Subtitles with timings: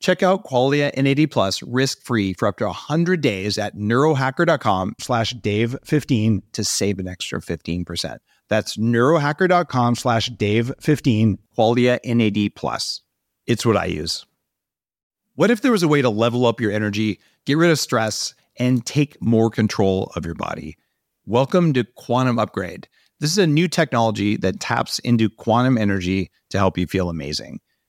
[0.00, 6.42] Check out Qualia NAD plus risk-free for up to 100 days at neurohacker.com slash dave15
[6.52, 8.18] to save an extra 15%.
[8.48, 13.00] That's neurohacker.com slash dave15, Qualia NAD plus.
[13.46, 14.26] It's what I use.
[15.34, 18.34] What if there was a way to level up your energy, get rid of stress,
[18.58, 20.76] and take more control of your body?
[21.26, 22.88] Welcome to Quantum Upgrade.
[23.18, 27.60] This is a new technology that taps into quantum energy to help you feel amazing.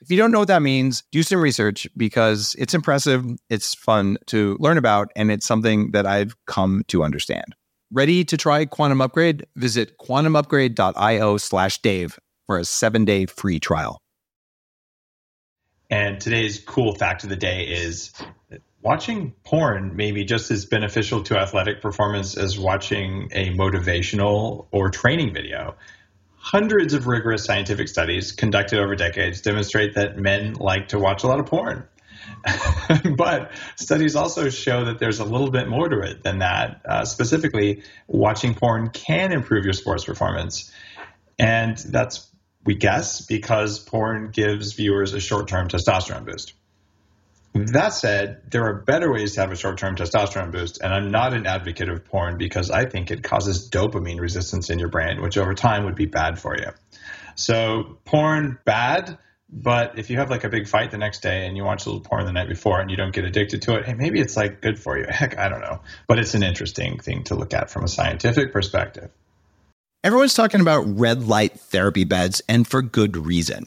[0.00, 4.16] If you don't know what that means, do some research because it's impressive, it's fun
[4.26, 7.54] to learn about, and it's something that I've come to understand.
[7.92, 9.44] Ready to try Quantum Upgrade?
[9.56, 14.00] Visit quantumupgrade.io slash Dave for a seven day free trial.
[15.90, 18.12] And today's cool fact of the day is
[18.80, 24.88] watching porn may be just as beneficial to athletic performance as watching a motivational or
[24.88, 25.74] training video.
[26.42, 31.26] Hundreds of rigorous scientific studies conducted over decades demonstrate that men like to watch a
[31.26, 31.86] lot of porn.
[33.16, 36.80] but studies also show that there's a little bit more to it than that.
[36.88, 40.72] Uh, specifically, watching porn can improve your sports performance.
[41.38, 42.26] And that's,
[42.64, 46.54] we guess, because porn gives viewers a short term testosterone boost.
[47.52, 51.10] That said, there are better ways to have a short term testosterone boost, and I'm
[51.10, 55.20] not an advocate of porn because I think it causes dopamine resistance in your brain,
[55.20, 56.68] which over time would be bad for you.
[57.34, 59.18] So, porn, bad
[59.52, 61.88] but if you have like a big fight the next day and you watch a
[61.88, 64.36] little porn the night before and you don't get addicted to it, hey, maybe it's
[64.36, 65.06] like good for you.
[65.08, 65.80] Heck, I don't know.
[66.06, 69.10] But it's an interesting thing to look at from a scientific perspective.
[70.02, 73.66] Everyone's talking about red light therapy beds, and for good reason.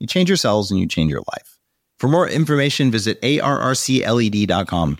[0.00, 1.58] You change your cells and you change your life.
[1.98, 4.98] For more information, visit arrcled.com.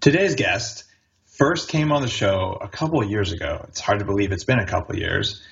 [0.00, 0.84] Today's guest
[1.26, 3.64] first came on the show a couple of years ago.
[3.68, 5.42] It's hard to believe it's been a couple of years.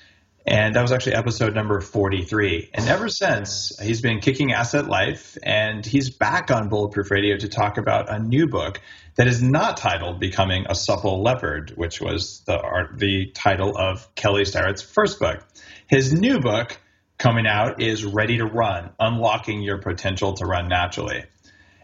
[0.47, 2.69] And that was actually episode number 43.
[2.73, 7.37] And ever since, he's been kicking ass at life, and he's back on Bulletproof Radio
[7.37, 8.79] to talk about a new book
[9.17, 14.07] that is not titled Becoming a Supple Leopard, which was the, art, the title of
[14.15, 15.45] Kelly Starrett's first book.
[15.87, 16.79] His new book
[17.19, 21.25] coming out is Ready to Run Unlocking Your Potential to Run Naturally.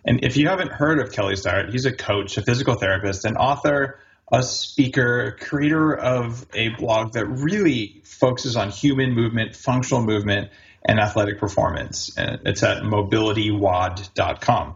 [0.06, 3.36] And if you haven't heard of Kelly Starrett, he's a coach, a physical therapist, an
[3.36, 4.00] author,
[4.32, 10.52] a speaker, creator of a blog that really focuses on human movement, functional movement,
[10.88, 12.14] and athletic performance.
[12.18, 14.76] It's at mobilitywod.com.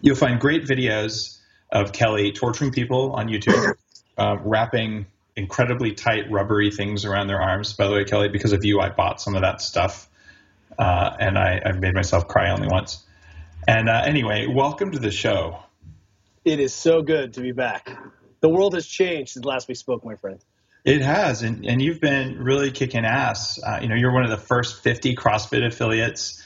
[0.00, 1.38] You'll find great videos
[1.70, 3.74] of Kelly torturing people on YouTube,
[4.16, 5.06] uh, wrapping
[5.40, 7.72] incredibly tight rubbery things around their arms.
[7.72, 10.08] By the way, Kelly, because of you, I bought some of that stuff,
[10.78, 13.04] uh, and I, I made myself cry only once.
[13.66, 15.60] And uh, anyway, welcome to the show.
[16.44, 17.90] It is so good to be back.
[18.40, 20.38] The world has changed since last we spoke, my friend.
[20.84, 23.58] It has, and, and you've been really kicking ass.
[23.62, 26.42] Uh, you know, you're one of the first 50 CrossFit affiliates,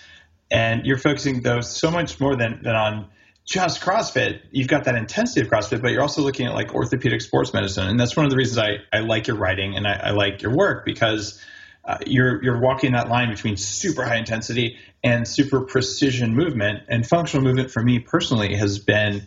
[0.50, 3.10] and you're focusing those so much more than, than on
[3.44, 4.40] just CrossFit.
[4.50, 7.86] You've got that intensity of CrossFit, but you're also looking at like orthopedic sports medicine,
[7.88, 10.42] and that's one of the reasons I, I like your writing and I, I like
[10.42, 11.42] your work because
[11.84, 16.84] uh, you're you're walking that line between super high intensity and super precision movement.
[16.88, 19.26] And functional movement for me personally has been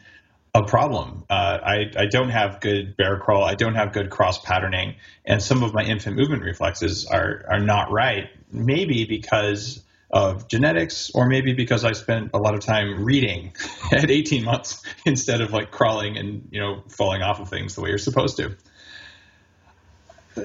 [0.56, 1.24] a problem.
[1.30, 3.44] Uh, I, I don't have good bear crawl.
[3.44, 7.60] I don't have good cross patterning, and some of my infant movement reflexes are are
[7.60, 8.30] not right.
[8.52, 13.54] Maybe because of genetics, or maybe because I spent a lot of time reading
[13.92, 17.82] at 18 months instead of like crawling and you know falling off of things the
[17.82, 18.56] way you're supposed to.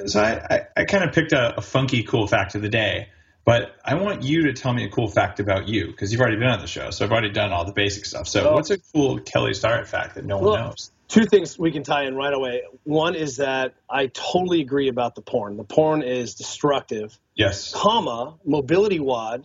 [0.07, 3.09] So I, I, I kind of picked a, a funky, cool fact of the day.
[3.45, 6.37] But I want you to tell me a cool fact about you because you've already
[6.37, 6.91] been on the show.
[6.91, 8.29] So I've already done all the basic stuff.
[8.29, 10.93] So well, what's a cool Kelly Starrett fact that no one well, knows?
[11.09, 12.63] Two things we can tie in right away.
[12.85, 15.57] One is that I totally agree about the porn.
[15.57, 17.19] The porn is destructive.
[17.35, 17.73] Yes.
[17.75, 19.45] Comma, Mobility WOD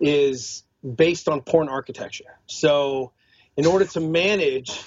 [0.00, 0.64] is
[0.94, 2.38] based on porn architecture.
[2.46, 3.12] So
[3.56, 4.80] in order to manage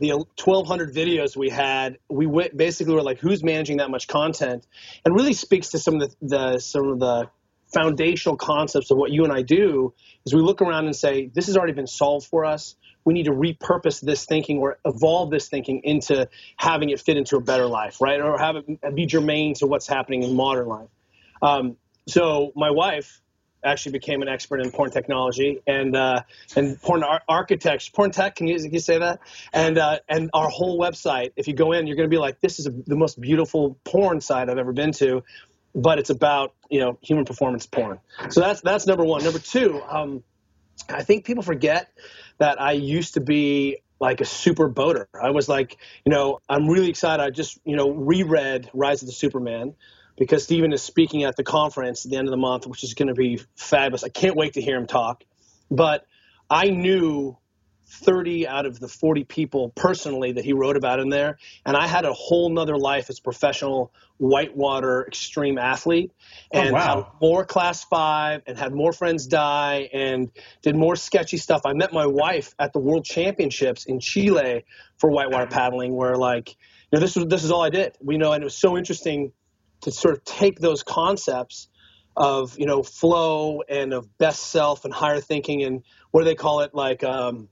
[0.00, 4.66] the 1200 videos we had we went, basically were like who's managing that much content
[5.04, 7.30] and really speaks to some of the, the some of the
[7.72, 9.92] foundational concepts of what you and I do
[10.24, 12.76] is we look around and say, this has already been solved for us.
[13.04, 17.36] We need to repurpose this thinking or evolve this thinking into having it fit into
[17.36, 18.20] a better life, right?
[18.20, 20.88] Or have it be germane to what's happening in modern life.
[21.42, 21.76] Um,
[22.08, 23.20] so my wife
[23.64, 26.22] actually became an expert in porn technology and uh,
[26.54, 28.36] and porn ar- architecture, porn tech.
[28.36, 29.20] Can you, can you say that?
[29.52, 31.32] And uh, and our whole website.
[31.36, 33.78] If you go in, you're going to be like, this is a, the most beautiful
[33.84, 35.22] porn site I've ever been to
[35.76, 38.00] but it's about you know human performance porn.
[38.30, 39.22] So that's that's number one.
[39.22, 40.24] Number two, um,
[40.88, 41.92] I think people forget
[42.38, 45.08] that I used to be like a super boater.
[45.20, 47.22] I was like, you know, I'm really excited.
[47.22, 49.74] I just you know reread Rise of the Superman
[50.16, 52.94] because Steven is speaking at the conference at the end of the month, which is
[52.94, 54.04] going to be fabulous.
[54.04, 55.24] I can't wait to hear him talk.
[55.70, 56.06] But
[56.48, 57.36] I knew
[57.88, 61.38] 30 out of the 40 people personally that he wrote about in there.
[61.64, 66.12] And I had a whole nother life as a professional whitewater extreme athlete
[66.52, 66.80] oh, and oh, wow.
[66.80, 70.30] had more class five and had more friends die and
[70.62, 71.62] did more sketchy stuff.
[71.64, 74.64] I met my wife at the world championships in Chile
[74.98, 77.96] for whitewater paddling where like, you know, this was, this is all I did.
[78.00, 79.32] We know, and it was so interesting
[79.82, 81.68] to sort of take those concepts
[82.16, 86.34] of, you know, flow and of best self and higher thinking and what do they
[86.34, 86.74] call it?
[86.74, 87.48] Like, um,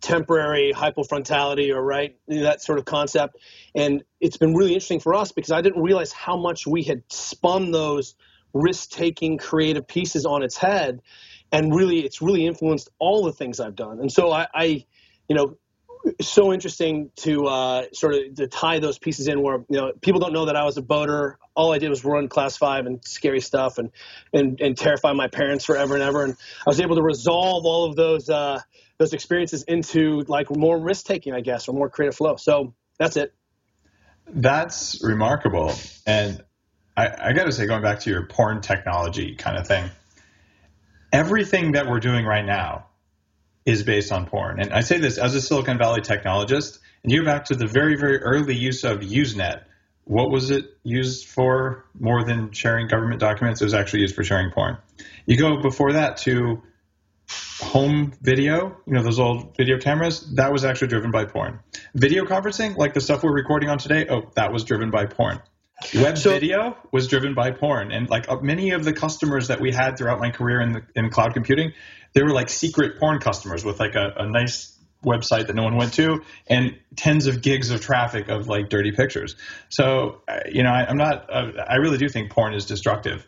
[0.00, 3.36] temporary hypofrontality or right that sort of concept
[3.74, 7.02] and it's been really interesting for us because i didn't realize how much we had
[7.10, 8.14] spun those
[8.52, 11.00] risk-taking creative pieces on its head
[11.52, 14.84] and really it's really influenced all the things i've done and so i, I
[15.28, 15.56] you know
[16.20, 20.20] so interesting to uh, sort of to tie those pieces in where you know people
[20.20, 21.38] don't know that I was a boater.
[21.54, 23.90] All I did was run class five and scary stuff and
[24.32, 26.24] and and terrify my parents forever and ever.
[26.24, 28.60] And I was able to resolve all of those uh,
[28.98, 32.36] those experiences into like more risk taking, I guess, or more creative flow.
[32.36, 33.34] So that's it.
[34.28, 35.72] That's remarkable.
[36.06, 36.42] And
[36.96, 39.90] I, I got to say, going back to your porn technology kind of thing,
[41.12, 42.86] everything that we're doing right now
[43.66, 44.60] is based on porn.
[44.60, 47.66] And I say this as a Silicon Valley technologist, and you go back to the
[47.66, 49.64] very, very early use of Usenet.
[50.04, 53.60] What was it used for more than sharing government documents?
[53.60, 54.78] It was actually used for sharing porn.
[55.26, 56.62] You go before that to
[57.58, 61.58] home video, you know, those old video cameras, that was actually driven by porn.
[61.94, 65.40] Video conferencing, like the stuff we're recording on today, oh, that was driven by porn.
[65.94, 69.60] Web so, video was driven by porn, and like uh, many of the customers that
[69.60, 71.72] we had throughout my career in the, in cloud computing,
[72.14, 75.76] they were like secret porn customers with like a, a nice website that no one
[75.76, 79.36] went to and tens of gigs of traffic of like dirty pictures.
[79.68, 83.26] So, uh, you know, I, am not, uh, I really do think porn is destructive.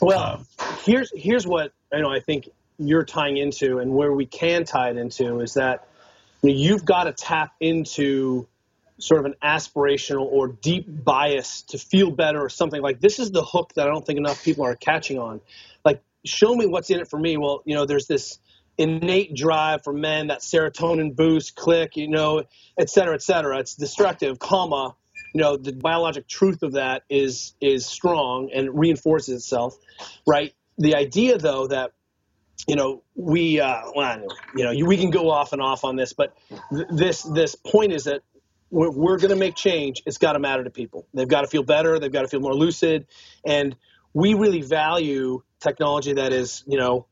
[0.00, 0.46] Well, um,
[0.84, 4.90] here's, here's what, you know, I think you're tying into and where we can tie
[4.90, 5.88] it into is that
[6.42, 8.46] you know, you've got to tap into
[8.98, 13.30] sort of an aspirational or deep bias to feel better or something like this is
[13.30, 15.40] the hook that I don't think enough people are catching on.
[15.84, 17.36] Like, show me what's in it for me.
[17.36, 18.38] Well, you know, there's this
[18.76, 22.44] innate drive for men, that serotonin boost, click, you know,
[22.78, 23.58] et cetera, et cetera.
[23.58, 24.94] It's destructive, comma.
[25.34, 29.76] You know, the biologic truth of that is is strong and reinforces itself,
[30.26, 30.54] right?
[30.78, 31.92] The idea, though, that
[32.66, 36.12] you know, we, uh, well, you know, we can go off and off on this,
[36.12, 36.36] but
[36.70, 38.22] th- this this point is that
[38.70, 40.02] we're, we're going to make change.
[40.06, 41.06] It's got to matter to people.
[41.14, 41.98] They've got to feel better.
[41.98, 43.06] They've got to feel more lucid,
[43.44, 43.76] and
[44.14, 47.06] we really value technology that is, you know,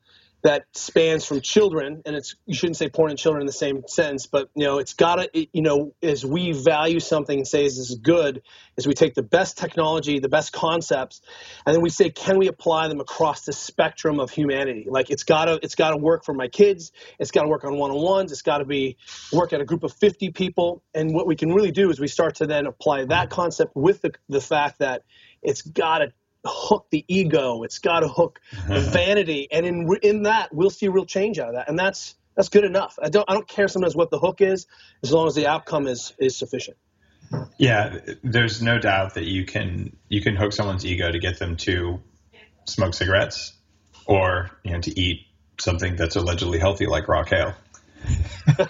[0.47, 3.83] that spans from children, and it's you shouldn't say porn and children in the same
[3.89, 7.65] sense, but you know it's got to you know as we value something and say
[7.65, 8.43] this is good,
[8.77, 11.21] is we take the best technology, the best concepts,
[11.67, 14.87] and then we say can we apply them across the spectrum of humanity?
[14.89, 17.65] Like it's got to it's got to work for my kids, it's got to work
[17.65, 18.99] on one on ones, it's got to be
[19.33, 22.07] work at a group of fifty people, and what we can really do is we
[22.07, 25.03] start to then apply that concept with the the fact that
[25.43, 26.13] it's got to
[26.49, 27.63] hook the ego.
[27.63, 31.49] It's got to hook the vanity, and in in that we'll see real change out
[31.49, 32.99] of that, and that's that's good enough.
[33.03, 34.67] I don't I don't care sometimes what the hook is,
[35.03, 36.77] as long as the outcome is is sufficient.
[37.59, 41.57] Yeah, there's no doubt that you can you can hook someone's ego to get them
[41.59, 42.01] to
[42.67, 43.53] smoke cigarettes
[44.07, 45.27] or you know to eat
[45.59, 47.55] something that's allegedly healthy like raw kale.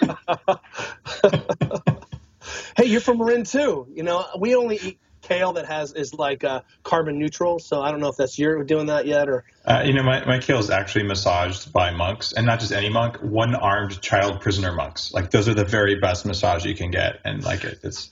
[2.76, 3.86] hey, you're from Marin too.
[3.92, 7.58] You know, we only eat kale that has is like uh, carbon neutral.
[7.58, 9.44] So I don't know if that's you're doing that yet or.
[9.64, 12.88] Uh, you know, my, my kale is actually massaged by monks, and not just any
[12.88, 15.12] monk, one armed child prisoner monks.
[15.12, 18.10] Like those are the very best massage you can get, and like it, it's.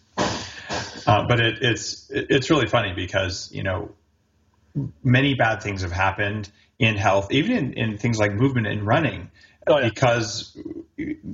[1.06, 3.90] Uh, but it, it's it's really funny because you know
[5.02, 9.30] many bad things have happened in health, even in, in things like movement and running,
[9.66, 9.88] oh, yeah.
[9.88, 10.56] because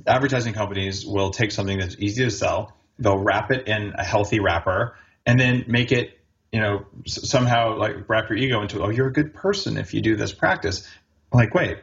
[0.05, 4.39] advertising companies will take something that's easy to sell, they'll wrap it in a healthy
[4.39, 4.95] wrapper,
[5.25, 6.17] and then make it
[6.51, 10.01] you know somehow like wrap your ego into oh you're a good person if you
[10.01, 10.87] do this practice.
[11.33, 11.79] Like wait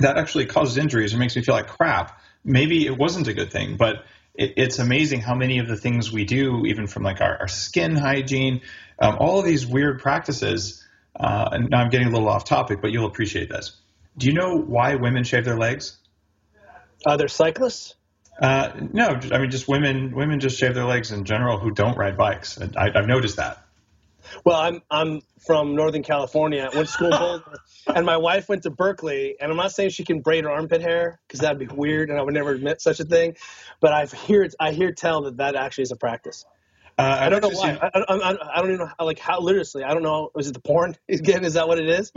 [0.00, 2.20] that actually causes injuries it makes me feel like crap.
[2.44, 4.04] Maybe it wasn't a good thing but
[4.34, 7.48] it, it's amazing how many of the things we do even from like our, our
[7.48, 8.60] skin hygiene
[8.98, 10.84] um, all of these weird practices
[11.18, 13.80] uh, and now i'm getting a little off topic but you'll appreciate this.
[14.18, 15.98] Do you know why women shave their legs?
[17.04, 17.95] Uh, they're cyclists
[18.40, 20.14] uh, no, I mean just women.
[20.14, 22.58] Women just shave their legs in general who don't ride bikes.
[22.76, 23.62] I, have noticed that.
[24.44, 26.68] Well, I'm I'm from Northern California.
[26.74, 27.58] Went to school in Boulder,
[27.94, 29.36] and my wife went to Berkeley.
[29.40, 32.18] And I'm not saying she can braid her armpit hair because that'd be weird, and
[32.18, 33.36] I would never admit such a thing.
[33.80, 36.44] But I've heard I hear tell that that actually is a practice.
[36.98, 37.78] Uh, I don't know why.
[37.82, 39.84] I, I, I, don't even know how, like how literally.
[39.84, 40.30] I don't know.
[40.38, 41.44] Is it the porn again?
[41.44, 42.10] Is that what it is?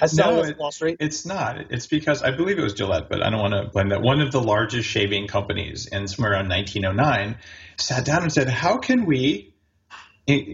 [0.00, 0.96] I saw no, it, Wall Street.
[1.00, 1.70] It's not.
[1.70, 4.00] It's because I believe it was Gillette, but I don't want to blame that.
[4.00, 7.36] One of the largest shaving companies in somewhere around 1909
[7.76, 9.52] sat down and said, "How can we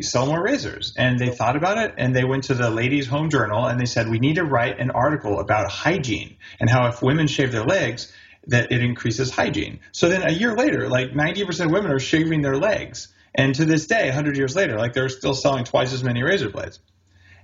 [0.01, 3.31] sell more razors?" And they thought about it, and they went to the Ladies' Home
[3.31, 7.01] Journal, and they said, "We need to write an article about hygiene and how if
[7.01, 8.13] women shave their legs."
[8.47, 9.81] That it increases hygiene.
[9.93, 13.09] So then a year later, like 90% of women are shaving their legs
[13.39, 16.51] and to this day, 100 years later, like they're still selling twice as many razor
[16.51, 16.81] blades.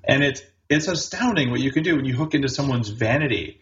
[0.03, 3.61] And it's it's astounding what you can do when you hook into someone's vanity,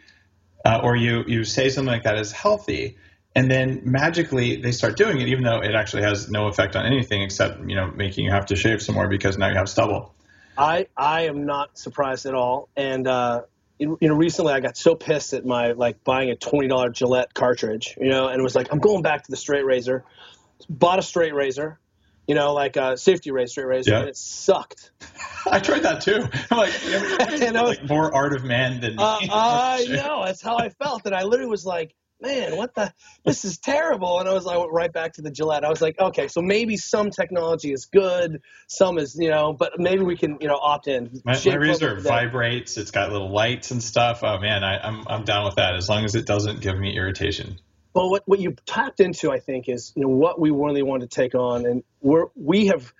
[0.65, 2.97] uh, or you you say something like that is healthy,
[3.37, 6.87] and then magically they start doing it, even though it actually has no effect on
[6.87, 9.69] anything except you know making you have to shave some more because now you have
[9.69, 10.15] stubble.
[10.57, 13.43] I I am not surprised at all, and uh,
[13.79, 17.35] you know recently I got so pissed at my like buying a twenty dollar Gillette
[17.35, 20.05] cartridge, you know, and it was like I'm going back to the straight razor.
[20.69, 21.81] Bought a straight razor,
[22.26, 24.00] you know, like a safety race, straight race, yeah.
[24.00, 24.93] and it sucked.
[25.50, 26.29] I tried that too.
[26.50, 30.25] I'm like, I was, like more art of man than uh, I know.
[30.25, 32.93] That's how I felt, and I literally was like, man, what the?
[33.25, 34.21] This is terrible.
[34.21, 35.64] And I was, went right back to the Gillette.
[35.64, 39.73] I was like, okay, so maybe some technology is good, some is, you know, but
[39.79, 41.21] maybe we can, you know, opt in.
[41.25, 42.76] My, my razor vibrates.
[42.76, 44.21] It's got little lights and stuff.
[44.23, 46.97] Oh man, I, I'm I'm down with that as long as it doesn't give me
[46.97, 47.59] irritation.
[47.95, 51.03] Well, what, what you tapped into, I think, is you know what we really want
[51.03, 52.93] to take on, and we're we have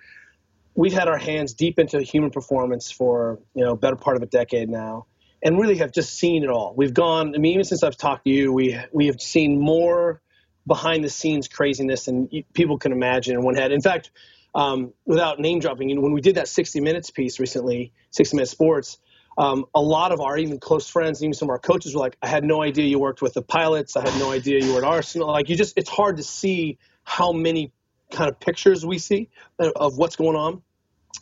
[0.75, 4.27] we've had our hands deep into human performance for you know better part of a
[4.27, 5.07] decade now,
[5.43, 6.73] and really have just seen it all.
[6.75, 7.33] We've gone.
[7.35, 10.21] I mean, even since I've talked to you, we we have seen more
[10.67, 13.71] behind the scenes craziness than people can imagine in one head.
[13.71, 14.11] In fact,
[14.55, 18.37] um, without name dropping, you know, when we did that 60 Minutes piece recently, 60
[18.37, 18.99] Minutes Sports
[19.37, 22.17] um, a lot of our even close friends, even some of our coaches were like,
[22.21, 23.95] I had no idea you worked with the pilots.
[23.95, 25.27] I had no idea you were at Arsenal.
[25.27, 27.71] Like you just, it's hard to see how many
[28.11, 30.61] kind of pictures we see of what's going on.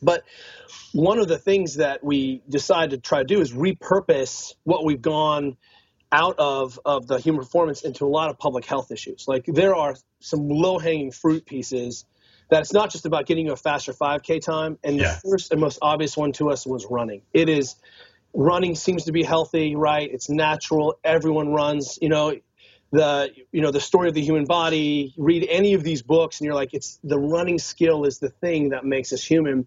[0.01, 0.23] But
[0.93, 5.01] one of the things that we decided to try to do is repurpose what we've
[5.01, 5.57] gone
[6.11, 9.25] out of of the human performance into a lot of public health issues.
[9.27, 12.05] Like there are some low hanging fruit pieces
[12.51, 14.77] that it's not just about getting you a faster 5K time.
[14.83, 15.15] And yeah.
[15.23, 17.21] the first and most obvious one to us was running.
[17.33, 17.75] It is
[18.33, 20.09] running seems to be healthy, right?
[20.11, 20.99] It's natural.
[21.03, 21.97] Everyone runs.
[22.01, 22.35] You know,
[22.91, 25.13] the you know the story of the human body.
[25.17, 28.69] Read any of these books, and you're like, it's the running skill is the thing
[28.69, 29.65] that makes us human.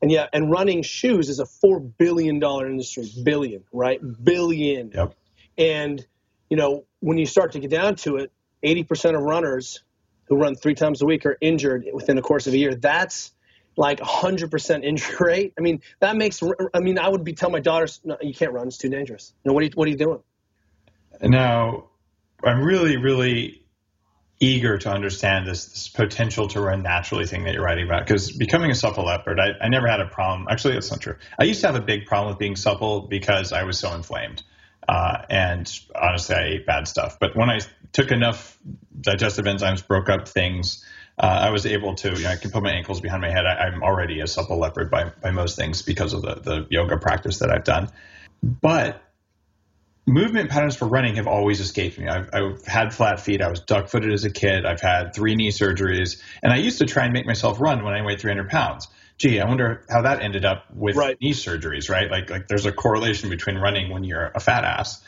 [0.00, 3.10] And yeah, and running shoes is a four billion dollar industry.
[3.24, 4.00] Billion, right?
[4.22, 4.92] Billion.
[4.94, 5.14] Yep.
[5.58, 6.06] And
[6.48, 8.30] you know, when you start to get down to it,
[8.64, 9.82] 80% of runners
[10.30, 12.74] who run three times a week are injured within the course of a year.
[12.74, 13.32] That's
[13.76, 15.52] like 100% injury rate.
[15.58, 16.40] I mean, that makes.
[16.72, 19.34] I mean, I would be telling my daughters, no, you can't run; it's too dangerous.
[19.44, 20.20] You know, what are you, what are you doing?
[21.20, 21.88] Now,
[22.42, 23.60] I'm really, really
[24.42, 28.06] eager to understand this, this potential to run naturally thing that you're writing about.
[28.06, 30.46] Because becoming a supple leopard, I, I never had a problem.
[30.48, 31.16] Actually, that's not true.
[31.38, 34.42] I used to have a big problem with being supple because I was so inflamed.
[34.88, 37.18] Uh, and honestly, I ate bad stuff.
[37.20, 37.60] But when I
[37.92, 38.58] took enough
[39.00, 40.84] digestive enzymes, broke up things,
[41.18, 43.44] uh, I was able to, you know, I can put my ankles behind my head.
[43.44, 46.96] I, am already a supple leopard by, by most things because of the, the yoga
[46.96, 47.90] practice that I've done.
[48.42, 49.02] But
[50.06, 52.08] movement patterns for running have always escaped me.
[52.08, 53.42] I've, I've had flat feet.
[53.42, 54.64] I was duck footed as a kid.
[54.64, 56.20] I've had three knee surgeries.
[56.42, 58.88] And I used to try and make myself run when I weighed 300 pounds.
[59.20, 61.14] Gee, I wonder how that ended up with right.
[61.20, 62.10] knee surgeries, right?
[62.10, 65.04] Like, like there's a correlation between running when you're a fat ass.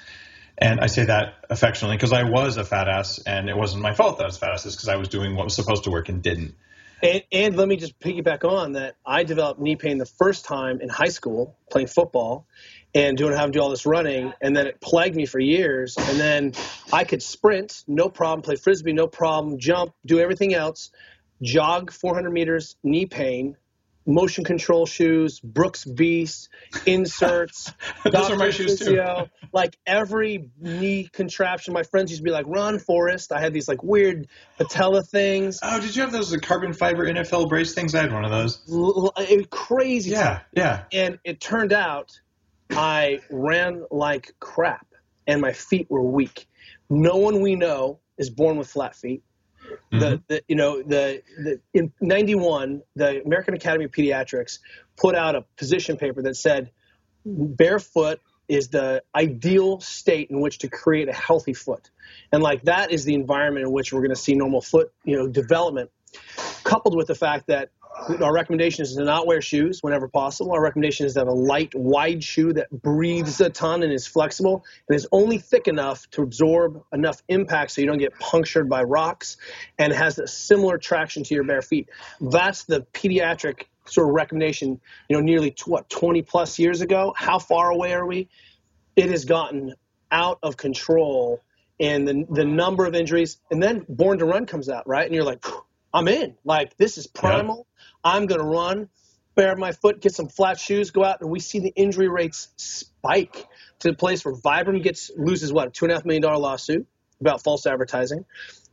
[0.59, 3.95] And I say that affectionately because I was a fat ass and it wasn't my
[3.95, 4.67] fault that I was fat ass.
[4.67, 6.55] It's because I was doing what was supposed to work and didn't.
[7.03, 8.97] And, and, let me just piggyback on that.
[9.05, 12.47] I developed knee pain the first time in high school playing football
[12.95, 15.97] and doing having to do all this running, and then it plagued me for years.
[15.97, 16.53] And then
[16.93, 20.91] I could sprint, no problem, play frisbee, no problem, jump, do everything else,
[21.41, 23.57] jog 400 meters, knee pain,
[24.07, 26.49] motion control shoes, Brooks Beast,
[26.87, 27.73] inserts.
[28.05, 29.49] Those are my shoes physio, too.
[29.53, 31.75] like every knee contraption.
[31.75, 34.29] My friends used to be like, "Run, Forrest." I had these like weird
[34.59, 35.59] patella things.
[35.63, 37.95] Oh, did you have those carbon fiber NFL brace things?
[37.95, 38.63] I had one of those.
[38.67, 40.11] It was crazy.
[40.11, 40.85] Yeah, yeah.
[40.93, 42.21] And it turned out
[42.71, 44.87] I ran like crap,
[45.27, 46.47] and my feet were weak.
[46.89, 49.23] No one we know is born with flat feet.
[49.93, 49.99] Mm-hmm.
[49.99, 54.59] The, the you know the, the in 91 the American Academy of Pediatrics
[54.97, 56.71] put out a position paper that said
[57.25, 61.91] barefoot is the ideal state in which to create a healthy foot
[62.33, 65.17] and like that is the environment in which we're going to see normal foot you
[65.17, 65.91] know development
[66.65, 67.71] coupled with the fact that
[68.21, 70.53] our recommendation is to not wear shoes whenever possible.
[70.53, 74.07] Our recommendation is to have a light, wide shoe that breathes a ton and is
[74.07, 78.69] flexible and is only thick enough to absorb enough impact so you don't get punctured
[78.69, 79.37] by rocks
[79.79, 81.89] and has a similar traction to your bare feet.
[82.21, 87.15] That's the pediatric sort of recommendation, you know, nearly what 20 plus years ago.
[87.17, 88.29] How far away are we?
[88.97, 89.75] It has gotten
[90.11, 91.43] out of control
[91.81, 95.07] and the the number of injuries and then Born to Run comes out, right?
[95.07, 95.45] And you're like,
[95.93, 96.37] I'm in.
[96.45, 97.67] Like this is primal.
[98.05, 98.89] I'm going to run,
[99.35, 102.49] bare my foot, get some flat shoes, go out, and we see the injury rates
[102.57, 103.47] spike
[103.81, 106.39] to the place where Vibram gets loses what a two and a half million dollar
[106.39, 106.87] lawsuit
[107.21, 108.25] about false advertising.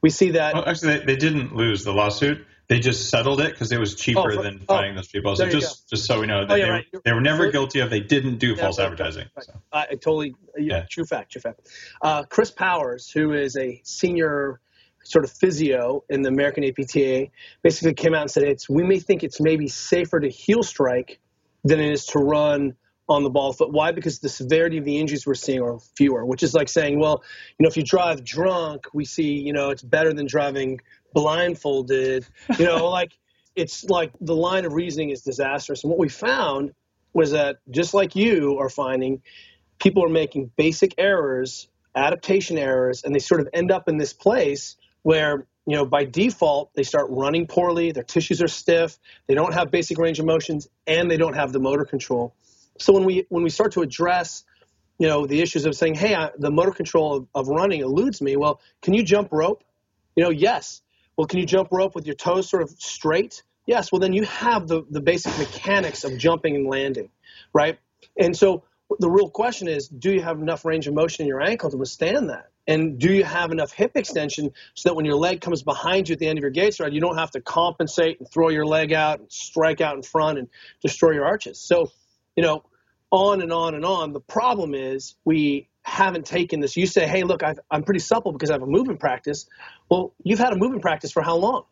[0.01, 0.53] We see that.
[0.53, 2.45] Well, actually, they, they, didn't lose the lawsuit.
[2.67, 5.35] They just settled it because it was cheaper oh, for, than fighting oh, those people.
[5.35, 6.85] So just just so we know that oh, yeah, they, right.
[6.93, 9.25] were, they were never guilty of they didn't do yeah, false right, advertising.
[9.35, 9.45] Right.
[9.45, 9.53] So.
[9.73, 11.67] I totally yeah, true fact, true fact.
[12.01, 14.61] Uh, Chris Powers, who is a senior
[15.09, 17.27] sort of physio in the American APTA
[17.63, 21.19] basically came out and said it's we may think it's maybe safer to heel strike
[21.63, 22.75] than it is to run
[23.07, 23.71] on the ball foot.
[23.71, 23.91] Why?
[23.91, 27.23] Because the severity of the injuries we're seeing are fewer, which is like saying, well,
[27.57, 30.79] you know, if you drive drunk, we see, you know, it's better than driving
[31.13, 32.27] blindfolded.
[32.59, 33.17] You know, like
[33.55, 35.83] it's like the line of reasoning is disastrous.
[35.83, 36.73] And what we found
[37.13, 39.23] was that just like you are finding,
[39.79, 44.13] people are making basic errors, adaptation errors, and they sort of end up in this
[44.13, 49.35] place where you know by default they start running poorly their tissues are stiff they
[49.35, 52.35] don't have basic range of motions and they don't have the motor control.
[52.79, 54.43] So when we when we start to address
[54.97, 58.21] you know the issues of saying hey I, the motor control of, of running eludes
[58.21, 59.63] me well can you jump rope?
[60.15, 60.81] You know yes.
[61.17, 63.43] Well can you jump rope with your toes sort of straight?
[63.65, 63.91] Yes.
[63.91, 67.09] Well then you have the the basic mechanics of jumping and landing
[67.53, 67.77] right?
[68.17, 68.63] And so
[68.99, 71.77] the real question is do you have enough range of motion in your ankle to
[71.77, 75.63] withstand that and do you have enough hip extension so that when your leg comes
[75.63, 78.29] behind you at the end of your gait stride, you don't have to compensate and
[78.29, 80.47] throw your leg out and strike out in front and
[80.79, 81.59] destroy your arches?
[81.59, 81.91] So,
[82.35, 82.63] you know,
[83.09, 84.13] on and on and on.
[84.13, 86.77] The problem is we haven't taken this.
[86.77, 89.47] You say, hey, look, i am pretty supple because I have a movement practice.
[89.89, 91.63] Well, you've had a movement practice for how long?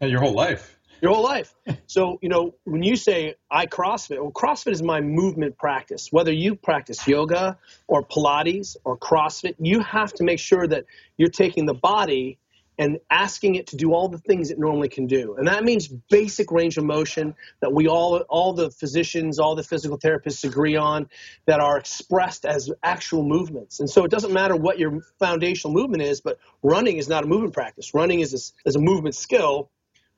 [0.00, 1.54] your whole life your whole life.
[1.86, 6.08] So, you know, when you say I CrossFit, well, CrossFit is my movement practice.
[6.10, 10.84] Whether you practice yoga or Pilates or CrossFit, you have to make sure that
[11.16, 12.38] you're taking the body
[12.78, 15.36] and asking it to do all the things it normally can do.
[15.36, 19.62] And that means basic range of motion that we all all the physicians, all the
[19.62, 21.08] physical therapists agree on
[21.46, 23.80] that are expressed as actual movements.
[23.80, 27.26] And so it doesn't matter what your foundational movement is, but running is not a
[27.26, 27.94] movement practice.
[27.94, 29.70] Running is a, is a movement skill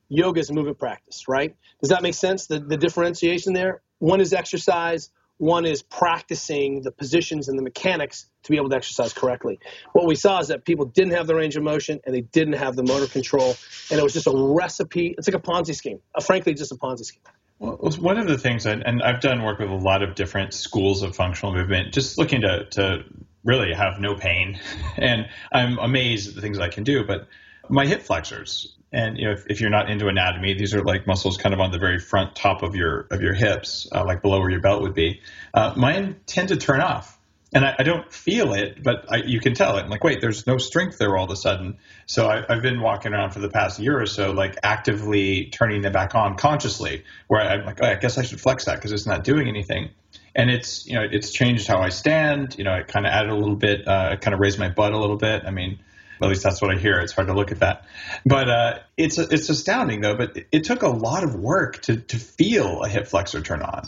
[0.09, 1.55] yoga is movement practice, right?
[1.81, 2.47] Does that make sense?
[2.47, 3.81] The, the differentiation there?
[3.99, 8.75] One is exercise, one is practicing the positions and the mechanics to be able to
[8.75, 9.59] exercise correctly.
[9.93, 12.53] What we saw is that people didn't have the range of motion and they didn't
[12.53, 13.55] have the motor control,
[13.91, 15.15] and it was just a recipe.
[15.17, 17.21] It's like a Ponzi scheme, uh, frankly, just a Ponzi scheme.
[17.59, 21.01] Well, one of the things, and I've done work with a lot of different schools
[21.01, 23.03] of functional movement, just looking to, to
[23.43, 24.59] really have no pain,
[24.97, 27.03] and I'm amazed at the things I can do.
[27.03, 27.27] But
[27.69, 31.07] my hip flexors, and you know, if, if you're not into anatomy, these are like
[31.07, 34.21] muscles kind of on the very front top of your of your hips, uh, like
[34.21, 35.21] below where your belt would be.
[35.53, 37.17] Uh, mine tend to turn off
[37.53, 39.83] and I, I, don't feel it, but I, you can tell it.
[39.83, 41.77] I'm like, wait, there's no strength there all of a sudden.
[42.05, 45.81] So I, have been walking around for the past year or so, like actively turning
[45.81, 48.91] them back on consciously, where I'm like, oh, I guess I should flex that because
[48.91, 49.91] it's not doing anything.
[50.35, 52.55] And it's you know it's changed how I stand.
[52.57, 54.93] You know, it kind of added a little bit, uh, kind of raised my butt
[54.93, 55.43] a little bit.
[55.45, 55.79] I mean,
[56.21, 56.99] at least that's what I hear.
[56.99, 57.85] It's hard to look at that,
[58.25, 60.15] but uh, it's it's astounding though.
[60.15, 63.61] But it, it took a lot of work to to feel a hip flexor turn
[63.61, 63.87] on.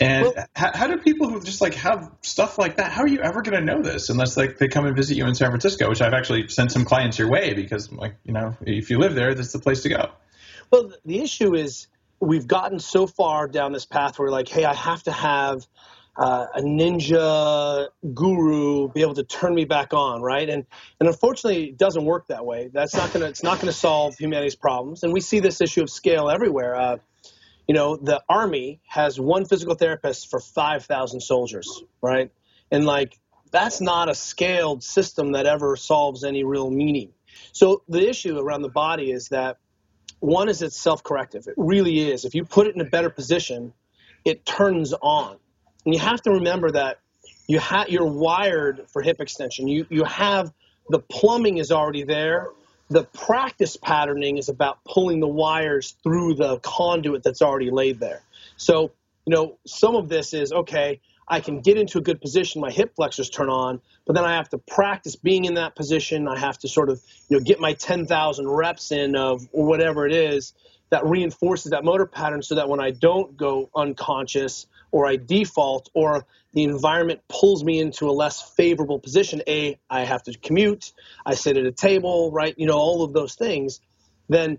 [0.00, 2.92] And well, how, how, do people who just like have stuff like that?
[2.92, 5.26] How are you ever going to know this unless like they come and visit you
[5.26, 5.88] in San Francisco?
[5.88, 9.14] Which I've actually sent some clients your way because like you know if you live
[9.14, 10.10] there, that's the place to go.
[10.70, 11.88] Well, the issue is
[12.20, 15.66] we've gotten so far down this path where like, hey, I have to have
[16.16, 20.48] uh, a ninja guru be able to turn me back on, right?
[20.48, 20.66] And
[21.00, 22.70] and unfortunately, it doesn't work that way.
[22.72, 25.02] That's not gonna it's not gonna solve humanity's problems.
[25.02, 26.76] And we see this issue of scale everywhere.
[26.76, 26.96] Uh,
[27.66, 32.30] you know, the army has one physical therapist for 5,000 soldiers, right?
[32.70, 33.18] And like,
[33.50, 37.10] that's not a scaled system that ever solves any real meaning.
[37.52, 39.58] So the issue around the body is that
[40.20, 41.46] one is it's self-corrective.
[41.46, 42.24] It really is.
[42.24, 43.72] If you put it in a better position,
[44.24, 45.36] it turns on.
[45.84, 46.98] And you have to remember that
[47.46, 49.68] you ha- you're wired for hip extension.
[49.68, 50.52] You you have
[50.88, 52.48] the plumbing is already there
[52.92, 58.22] the practice patterning is about pulling the wires through the conduit that's already laid there.
[58.56, 58.92] So,
[59.24, 62.70] you know, some of this is okay, I can get into a good position, my
[62.70, 66.28] hip flexors turn on, but then I have to practice being in that position.
[66.28, 70.12] I have to sort of, you know, get my 10,000 reps in of whatever it
[70.12, 70.52] is
[70.92, 75.88] that reinforces that motor pattern so that when I don't go unconscious or I default
[75.94, 80.92] or the environment pulls me into a less favorable position, A, I have to commute,
[81.24, 82.54] I sit at a table, right?
[82.58, 83.80] You know, all of those things,
[84.28, 84.58] then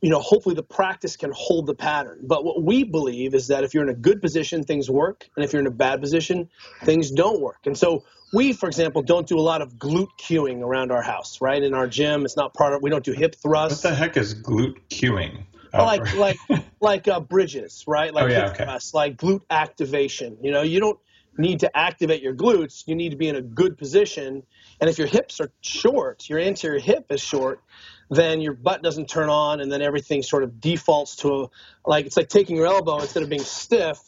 [0.00, 2.20] you know, hopefully the practice can hold the pattern.
[2.22, 5.44] But what we believe is that if you're in a good position, things work, and
[5.44, 6.48] if you're in a bad position,
[6.82, 7.58] things don't work.
[7.66, 11.40] And so we, for example, don't do a lot of glute cueing around our house,
[11.40, 11.62] right?
[11.62, 12.82] In our gym, it's not part of.
[12.82, 13.84] We don't do hip thrusts.
[13.84, 15.44] What the heck is glute cueing?
[15.72, 16.38] Like like
[16.80, 18.12] like uh, bridges, right?
[18.12, 18.64] Like oh, yeah, okay.
[18.64, 20.38] thrust, like glute activation.
[20.42, 20.98] You know, you don't
[21.38, 24.42] need to activate your glutes, you need to be in a good position.
[24.80, 27.62] And if your hips are short, your anterior hip is short,
[28.10, 31.48] then your butt doesn't turn on and then everything sort of defaults to a,
[31.86, 34.00] like it's like taking your elbow instead of being stiff,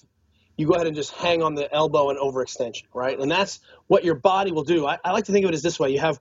[0.56, 3.18] you go ahead and just hang on the elbow and overextension, right?
[3.18, 4.86] And that's what your body will do.
[4.86, 5.90] I, I like to think of it as this way.
[5.90, 6.18] You have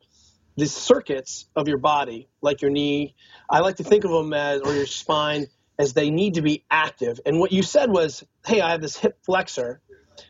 [0.57, 3.15] these circuits of your body, like your knee.
[3.49, 6.65] I like to think of them as, or your spine, as they need to be
[6.69, 7.19] active.
[7.25, 9.81] And what you said was, hey, I have this hip flexor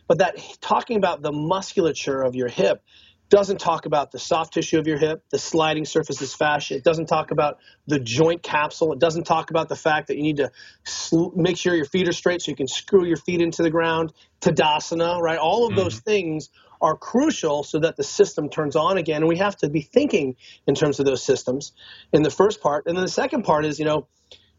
[0.07, 2.83] but that talking about the musculature of your hip
[3.29, 6.75] doesn't talk about the soft tissue of your hip, the sliding surfaces fascia.
[6.75, 8.91] It doesn't talk about the joint capsule.
[8.91, 10.51] It doesn't talk about the fact that you need to
[10.83, 13.69] sl- make sure your feet are straight so you can screw your feet into the
[13.69, 14.13] ground.
[14.41, 15.37] Tadasana, right?
[15.37, 15.79] All of mm-hmm.
[15.79, 16.49] those things
[16.81, 19.21] are crucial so that the system turns on again.
[19.21, 20.35] And we have to be thinking
[20.67, 21.73] in terms of those systems
[22.13, 22.85] in the first part.
[22.87, 24.07] And then the second part is, you know,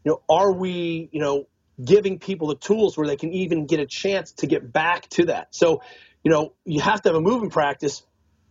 [0.04, 1.46] you know, are we, you know,
[1.82, 5.26] giving people the tools where they can even get a chance to get back to
[5.26, 5.54] that.
[5.54, 5.82] So,
[6.22, 8.02] you know, you have to have a movement practice.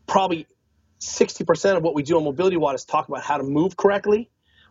[0.07, 0.47] Probably
[0.99, 4.29] 60% of what we do on Mobility WOD is talk about how to move correctly,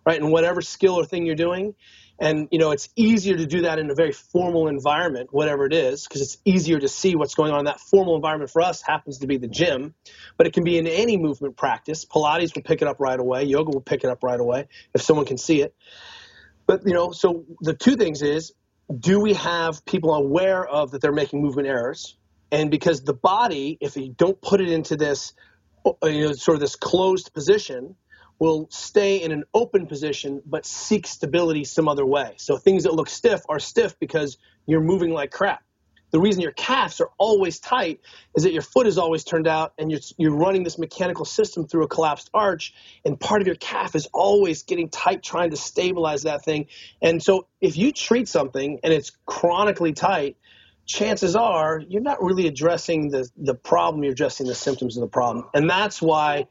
[0.08, 0.22] right?
[0.22, 1.74] And whatever skill or thing you're doing.
[2.18, 5.74] And, you know, it's easier to do that in a very formal environment, whatever it
[5.74, 7.66] is, because it's easier to see what's going on.
[7.66, 9.94] That formal environment for us happens to be the gym,
[10.38, 12.06] but it can be in any movement practice.
[12.06, 13.44] Pilates will pick it up right away.
[13.44, 15.74] Yoga will pick it up right away if someone can see it.
[16.66, 18.52] But you know, so the two things is,
[18.98, 22.16] do we have people aware of that they're making movement errors?
[22.50, 25.34] And because the body, if you don't put it into this,
[25.84, 27.94] uh, you know, sort of this closed position,
[28.38, 32.34] will stay in an open position but seek stability some other way.
[32.36, 35.62] So things that look stiff are stiff because you're moving like crap.
[36.10, 38.00] The reason your calves are always tight
[38.34, 41.66] is that your foot is always turned out and you're, you're running this mechanical system
[41.66, 42.72] through a collapsed arch
[43.04, 46.66] and part of your calf is always getting tight trying to stabilize that thing.
[47.02, 50.36] And so if you treat something and it's chronically tight
[50.86, 55.08] chances are you're not really addressing the, the problem you're addressing the symptoms of the
[55.08, 55.44] problem.
[55.52, 56.46] And that's why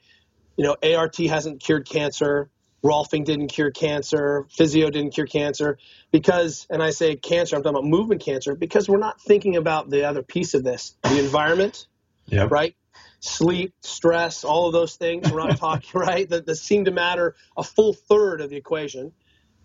[0.58, 2.50] you know art hasn't cured cancer
[2.84, 5.78] Rolfing didn't cure cancer, physio didn't cure cancer
[6.12, 9.90] because, and I say cancer, I'm talking about movement cancer because we're not thinking about
[9.90, 11.88] the other piece of this, the environment,
[12.28, 12.52] yep.
[12.52, 12.76] right?
[13.20, 15.32] Sleep, stress, all of those things.
[15.32, 16.30] We're not talking, right?
[16.30, 19.12] That, that seem to matter a full third of the equation.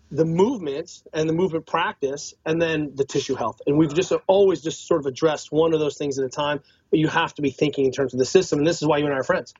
[0.09, 3.61] The movement and the movement practice, and then the tissue health.
[3.65, 6.61] And we've just always just sort of addressed one of those things at a time.
[6.89, 8.59] but you have to be thinking in terms of the system.
[8.59, 9.53] And this is why you and I are friends.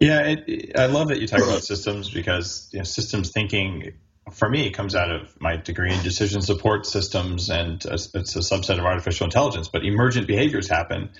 [0.00, 3.94] Yeah, it, I love that you talk about systems because you know, systems thinking
[4.32, 8.78] for me comes out of my degree in decision support systems, and it's a subset
[8.78, 9.68] of artificial intelligence.
[9.68, 11.10] But emergent behaviors happen,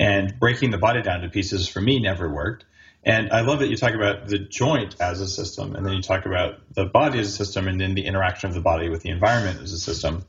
[0.00, 2.64] and breaking the body down to pieces for me never worked.
[3.06, 6.02] And I love that you talk about the joint as a system, and then you
[6.02, 9.02] talk about the body as a system, and then the interaction of the body with
[9.02, 10.24] the environment as a system.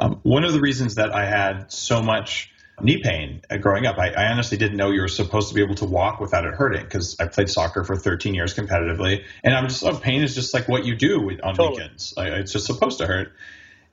[0.00, 3.98] Um, one of the reasons that I had so much knee pain growing up.
[3.98, 6.54] I, I, honestly didn't know you were supposed to be able to walk without it
[6.54, 10.34] hurting because I played soccer for 13 years competitively, and I'm just oh, pain is
[10.34, 11.70] just like what you do on totally.
[11.70, 12.14] weekends.
[12.16, 13.32] Like, it's just supposed to hurt,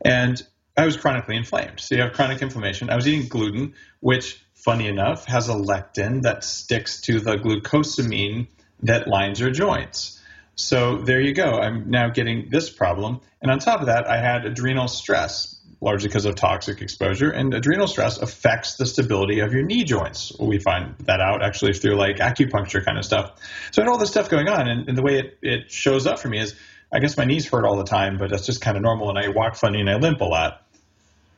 [0.03, 0.41] and
[0.75, 1.79] I was chronically inflamed.
[1.79, 2.89] So you have chronic inflammation.
[2.89, 8.47] I was eating gluten, which, funny enough, has a lectin that sticks to the glucosamine
[8.81, 10.19] that lines your joints.
[10.55, 11.59] So there you go.
[11.59, 13.21] I'm now getting this problem.
[13.41, 15.52] And on top of that, I had adrenal stress
[15.83, 17.29] largely because of toxic exposure.
[17.29, 20.31] And adrenal stress affects the stability of your knee joints.
[20.39, 23.39] We find that out actually through like acupuncture kind of stuff.
[23.71, 26.07] So I had all this stuff going on, and, and the way it, it shows
[26.07, 26.55] up for me is
[26.91, 29.19] I guess my knees hurt all the time, but that's just kind of normal, and
[29.19, 30.61] I walk funny and I limp a lot.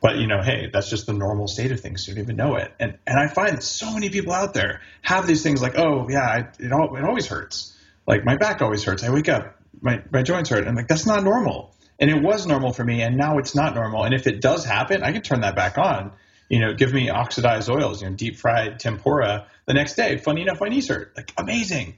[0.02, 2.06] But you know, hey, that's just the normal state of things.
[2.06, 5.26] You don't even know it, and and I find so many people out there have
[5.26, 7.76] these things like, oh yeah, I, it all, it always hurts.
[8.06, 9.02] Like my back always hurts.
[9.02, 10.68] I wake up, my my joints hurt.
[10.68, 13.74] I'm like, that's not normal and it was normal for me and now it's not
[13.74, 14.04] normal.
[14.04, 16.12] And if it does happen i can turn that back on.
[16.48, 20.16] You know give me oxidized oils you know deep fried tempura the next day.
[20.18, 21.12] Funny enough my knees hurt.
[21.16, 21.96] Like amazing.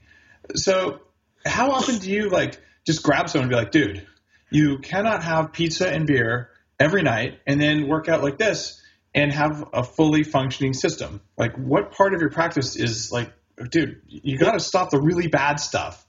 [0.55, 1.01] So
[1.45, 4.07] how often do you like just grab someone and be like dude
[4.49, 8.81] you cannot have pizza and beer every night and then work out like this
[9.13, 11.21] and have a fully functioning system?
[11.37, 13.31] Like what part of your practice is like
[13.69, 16.07] dude you got to stop the really bad stuff?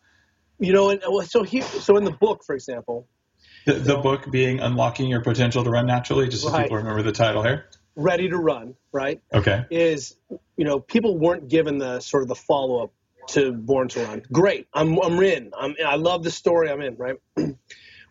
[0.58, 3.06] You know and so here so in the book for example
[3.66, 6.64] the, the book being Unlocking Your Potential to Run Naturally, just so right.
[6.64, 7.66] people remember the title here.
[7.96, 9.20] Ready to Run, right?
[9.32, 9.64] Okay.
[9.70, 10.16] Is,
[10.56, 12.92] you know, people weren't given the sort of the follow up
[13.28, 14.22] to Born to Run.
[14.32, 14.66] Great.
[14.72, 15.52] I'm, I'm in.
[15.58, 17.16] I'm, I love the story I'm in, right?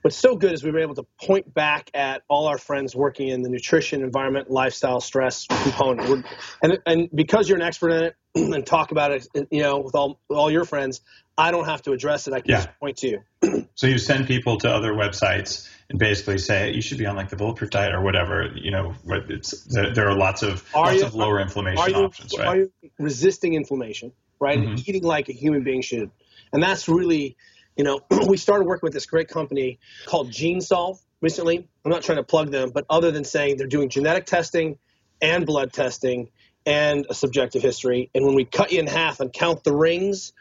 [0.01, 3.27] What's so good is we were able to point back at all our friends working
[3.27, 6.09] in the nutrition, environment, lifestyle, stress component.
[6.09, 6.23] We're,
[6.63, 9.95] and, and because you're an expert in it and talk about it, you know, with
[9.95, 11.01] all, with all your friends,
[11.37, 12.33] I don't have to address it.
[12.33, 12.57] I can yeah.
[12.57, 13.67] just point to you.
[13.75, 17.29] so you send people to other websites and basically say you should be on like
[17.29, 18.49] the bulletproof diet or whatever.
[18.55, 22.37] You know, there, there, are lots of are lots you, of lower inflammation you, options,
[22.37, 22.47] right?
[22.47, 24.59] Are you resisting inflammation, right?
[24.59, 24.83] Mm-hmm.
[24.85, 26.11] Eating like a human being should,
[26.53, 27.37] and that's really,
[27.79, 31.67] you know, we started working with this great company called GeneSolve recently.
[31.83, 34.77] I'm not trying to plug them, but other than saying they're doing genetic testing
[35.21, 36.29] and blood testing
[36.65, 40.33] and a subjective history, and when we cut you in half and count the rings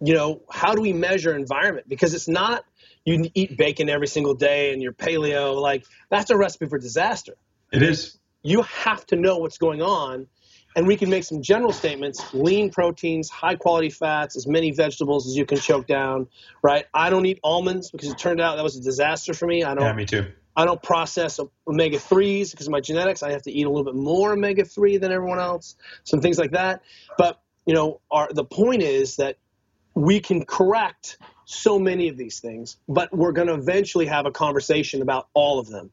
[0.00, 1.88] you know, how do we measure environment?
[1.88, 2.64] Because it's not
[3.04, 5.60] you eat bacon every single day and you're paleo.
[5.60, 7.34] Like that's a recipe for disaster.
[7.72, 8.18] It is.
[8.42, 10.26] You have to know what's going on.
[10.78, 15.26] And we can make some general statements lean proteins, high quality fats, as many vegetables
[15.26, 16.28] as you can choke down,
[16.62, 16.86] right?
[16.94, 19.64] I don't eat almonds because it turned out that was a disaster for me.
[19.64, 19.82] I don't.
[19.82, 20.30] Yeah, me too.
[20.56, 23.24] I don't process omega 3s because of my genetics.
[23.24, 26.38] I have to eat a little bit more omega 3 than everyone else, some things
[26.38, 26.82] like that.
[27.16, 29.36] But, you know, our, the point is that
[29.94, 34.30] we can correct so many of these things, but we're going to eventually have a
[34.30, 35.90] conversation about all of them.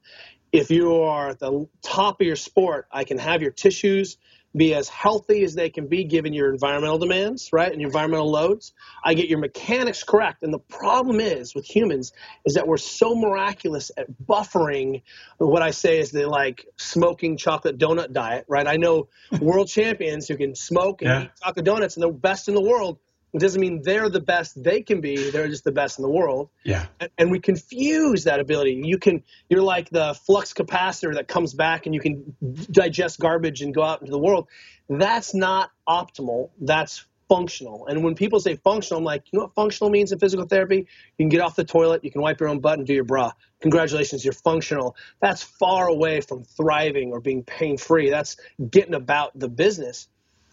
[0.52, 4.18] If you are at the top of your sport, I can have your tissues
[4.56, 8.32] be as healthy as they can be given your environmental demands, right, and your environmental
[8.32, 8.74] loads.
[9.04, 10.44] I get your mechanics correct.
[10.44, 12.14] And the problem is with humans
[12.46, 15.02] is that we're so miraculous at buffering
[15.38, 18.68] what I say is the like smoking chocolate donut diet, right?
[18.68, 19.10] I know
[19.42, 21.24] world champions who can smoke and yeah.
[21.24, 23.00] eat chocolate donuts and they're best in the world,
[23.36, 25.30] it doesn't mean they're the best they can be.
[25.30, 26.50] They're just the best in the world.
[26.64, 26.86] Yeah.
[27.18, 28.82] And, we confuse that ability.
[28.86, 32.34] You can, you're like the flux capacitor that comes back and you can
[32.72, 34.48] digest garbage and go out into the world.
[34.88, 36.52] That's not optimal.
[36.62, 37.88] That's functional.
[37.88, 40.88] And when people say functional, I'm like, you know what functional means in physical therapy?
[41.18, 43.04] You can get off the toilet, you can wipe your own butt and do your
[43.04, 43.34] bra.
[43.60, 44.96] Congratulations, you're functional.
[45.20, 48.10] That's far away from thriving or being pain free.
[48.10, 48.38] That's
[48.70, 50.08] getting about the business.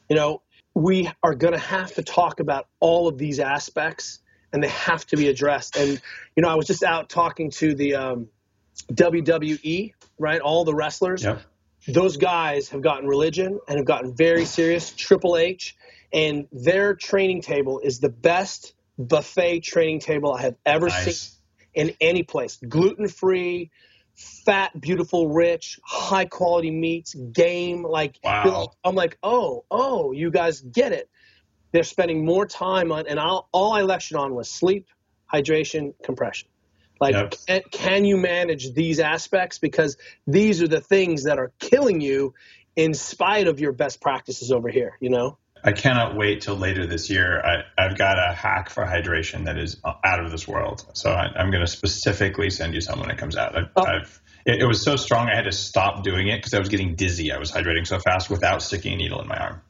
[0.09, 0.43] You know,
[0.75, 4.21] we are going to have to talk about all of these aspects
[4.53, 5.77] and they have to be addressed.
[5.77, 6.01] And,
[6.37, 8.29] you know, I was just out talking to the um,
[8.93, 10.41] WWE, right?
[10.41, 11.25] All the wrestlers.
[11.25, 11.43] Yep.
[11.89, 14.91] Those guys have gotten religion and have gotten very serious.
[14.91, 15.77] Triple H
[16.13, 21.21] and their training table is the best buffet training table I have ever nice.
[21.21, 21.39] seen
[21.75, 22.59] in any place.
[22.69, 23.71] Gluten free,
[24.45, 27.83] fat, beautiful, rich, high quality meats, game.
[27.83, 28.73] Like, wow.
[28.85, 31.09] I'm like, oh, oh, you guys get it.
[31.73, 34.89] They're spending more time on, and I'll, all I lectured on was sleep,
[35.33, 36.49] hydration, compression.
[37.01, 37.35] Like, yep.
[37.47, 39.59] can, can you manage these aspects?
[39.59, 42.35] Because these are the things that are killing you
[42.77, 45.39] in spite of your best practices over here, you know?
[45.65, 47.41] I cannot wait till later this year.
[47.41, 50.85] I, have got a hack for hydration that is out of this world.
[50.95, 53.57] So I, am going to specifically send you some when it comes out.
[53.57, 53.85] I've, oh.
[53.85, 56.69] I've, it, it, was so strong I had to stop doing it because I was
[56.69, 57.31] getting dizzy.
[57.31, 59.63] I was hydrating so fast without sticking a needle in my arm.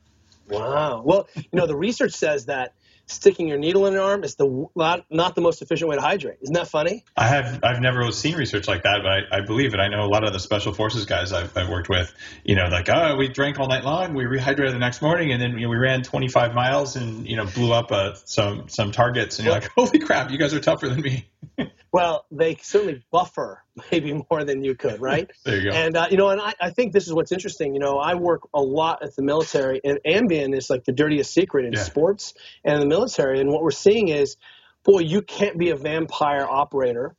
[0.49, 1.03] Wow.
[1.05, 2.75] Well, you know, the research says that
[3.07, 6.03] sticking your needle in your arm is the not, not the most efficient way to
[6.03, 6.39] hydrate.
[6.43, 7.05] Isn't that funny?
[7.17, 9.81] I have I've never seen research like that, but I, I believe it.
[9.81, 12.13] I know a lot of the special forces guys I've, I've, worked with.
[12.45, 15.41] You know, like oh, we drank all night long, we rehydrated the next morning, and
[15.41, 18.93] then you know, we ran 25 miles and you know blew up uh, some some
[18.93, 21.29] targets, and you're like, holy crap, you guys are tougher than me.
[21.93, 25.31] Well, they certainly buffer maybe more than you could, right?
[25.45, 25.77] there you go.
[25.77, 27.75] And uh, you know, and I, I, think this is what's interesting.
[27.75, 31.33] You know, I work a lot at the military, and Ambien is like the dirtiest
[31.33, 31.83] secret in yeah.
[31.83, 33.41] sports and the military.
[33.41, 34.37] And what we're seeing is,
[34.85, 37.15] boy, you can't be a vampire operator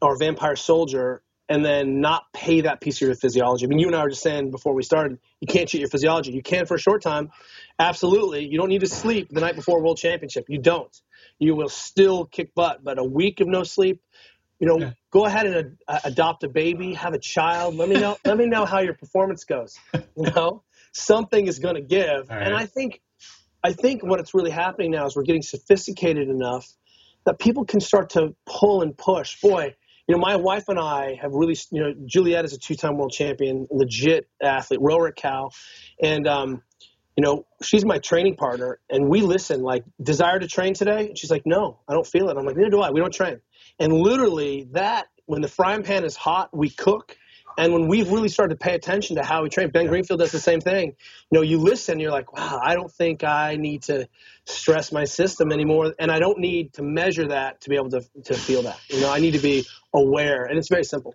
[0.00, 3.66] or a vampire soldier and then not pay that piece of your physiology.
[3.66, 5.90] I mean, you and I were just saying before we started, you can't cheat your
[5.90, 6.32] physiology.
[6.32, 7.30] You can for a short time,
[7.78, 8.46] absolutely.
[8.46, 10.46] You don't need to sleep the night before a World Championship.
[10.48, 11.00] You don't
[11.38, 12.82] you will still kick butt.
[12.82, 14.00] But a week of no sleep,
[14.58, 14.92] you know, yeah.
[15.10, 17.76] go ahead and uh, adopt a baby, have a child.
[17.76, 18.16] Let me know.
[18.24, 19.78] let me know how your performance goes.
[19.94, 20.02] You
[20.34, 22.28] know, something is going to give.
[22.28, 22.42] Right.
[22.42, 23.00] And I think,
[23.62, 26.66] I think what it's really happening now is we're getting sophisticated enough
[27.26, 29.40] that people can start to pull and push.
[29.40, 29.74] Boy,
[30.06, 33.10] you know, my wife and I have really, you know, Juliet is a two-time world
[33.10, 35.52] champion, legit athlete, rower at Cal,
[36.00, 36.62] and um,
[37.16, 39.62] you know, she's my training partner, and we listen.
[39.62, 41.08] Like, desire to train today?
[41.08, 42.36] And she's like, no, I don't feel it.
[42.36, 42.90] I'm like, neither do I.
[42.90, 43.40] We don't train.
[43.78, 47.16] And literally, that when the frying pan is hot, we cook.
[47.58, 50.30] And when we've really started to pay attention to how we train, Ben Greenfield does
[50.30, 50.94] the same thing.
[51.30, 54.08] You know, you listen, you're like, wow, I don't think I need to
[54.44, 58.02] stress my system anymore, and I don't need to measure that to be able to
[58.24, 58.78] to feel that.
[58.88, 61.14] You know, I need to be aware, and it's very simple.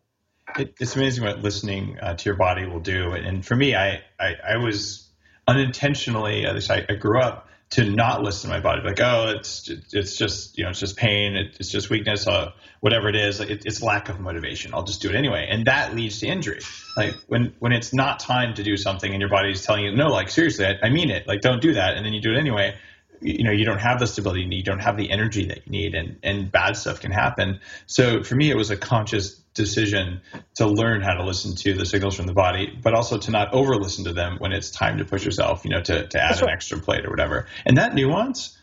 [0.58, 3.12] It, it's amazing what listening uh, to your body will do.
[3.12, 5.11] And for me, I, I, I was
[5.52, 9.34] unintentionally, at least I, I grew up to not listen to my body, like, oh,
[9.38, 13.40] it's it's just you know it's just pain, it's just weakness, uh, whatever it is,
[13.40, 14.74] it, it's lack of motivation.
[14.74, 16.60] I'll just do it anyway, and that leads to injury.
[16.98, 20.08] Like when when it's not time to do something, and your body's telling you, no,
[20.08, 22.38] like seriously, I, I mean it, like don't do that, and then you do it
[22.38, 22.76] anyway.
[23.22, 24.58] You know you don't have the stability you need.
[24.58, 25.96] You don't have the energy that you need.
[25.96, 27.62] And and bad stuff can happen.
[27.86, 30.22] So for me it was a conscious decision
[30.56, 33.54] to learn how to listen to the signals from the body but also to not
[33.54, 36.42] over listen to them when it's time to push yourself you know to, to add
[36.42, 38.58] an extra plate or whatever and that nuance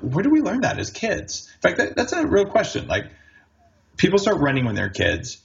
[0.00, 3.10] where do we learn that as kids in fact that, that's a real question like
[3.96, 5.42] people start running when they're kids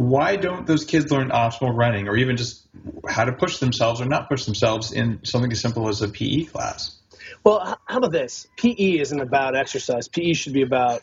[0.00, 2.66] why don't those kids learn optimal running or even just
[3.08, 6.44] how to push themselves or not push themselves in something as simple as a PE
[6.44, 6.96] class?
[7.44, 8.46] Well, how about this?
[8.56, 10.08] PE isn't about exercise.
[10.08, 11.02] PE should be about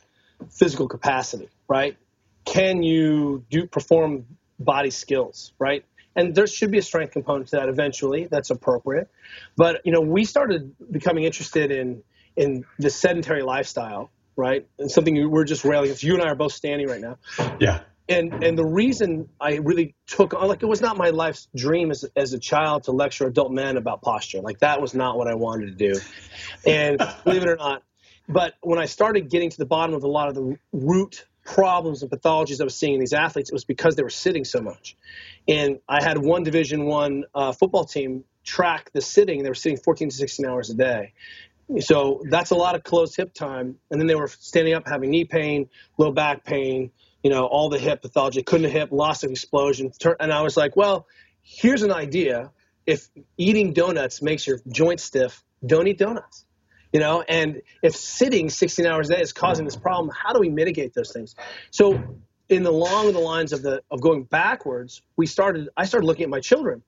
[0.50, 1.98] physical capacity, right?
[2.47, 4.25] Can you do perform
[4.60, 5.83] body skills, right?
[6.15, 8.27] And there should be a strength component to that eventually.
[8.29, 9.10] That's appropriate.
[9.55, 12.03] But you know, we started becoming interested in
[12.36, 14.67] in the sedentary lifestyle, right?
[14.79, 16.03] And something we're just railing against.
[16.03, 17.17] You and I are both standing right now.
[17.60, 21.47] Yeah and and the reason I really took on like it was not my life's
[21.55, 24.39] dream as as a child to lecture adult men about posture.
[24.41, 25.99] Like that was not what I wanted to do.
[26.65, 27.83] And believe it or not,
[28.27, 32.03] but when I started getting to the bottom of a lot of the root problems
[32.03, 34.62] and pathologies I was seeing in these athletes, it was because they were sitting so
[34.62, 34.97] much.
[35.47, 39.43] And I had one Division One uh, football team track the sitting.
[39.43, 41.13] They were sitting 14 to 16 hours a day.
[41.79, 43.77] So that's a lot of closed hip time.
[43.89, 46.91] And then they were standing up, having knee pain, low back pain,
[47.23, 49.91] you know, all the hip pathology, couldn't hip, loss of explosion.
[50.19, 51.07] And I was like, well,
[51.41, 52.51] here's an idea.
[52.86, 56.45] If eating donuts makes your joint stiff, don't eat donuts.
[56.93, 60.39] You know, and if sitting 16 hours a day is causing this problem, how do
[60.39, 61.36] we mitigate those things?
[61.71, 62.02] So,
[62.50, 65.69] in the long the lines of the of going backwards, we started.
[65.76, 66.82] I started looking at my children,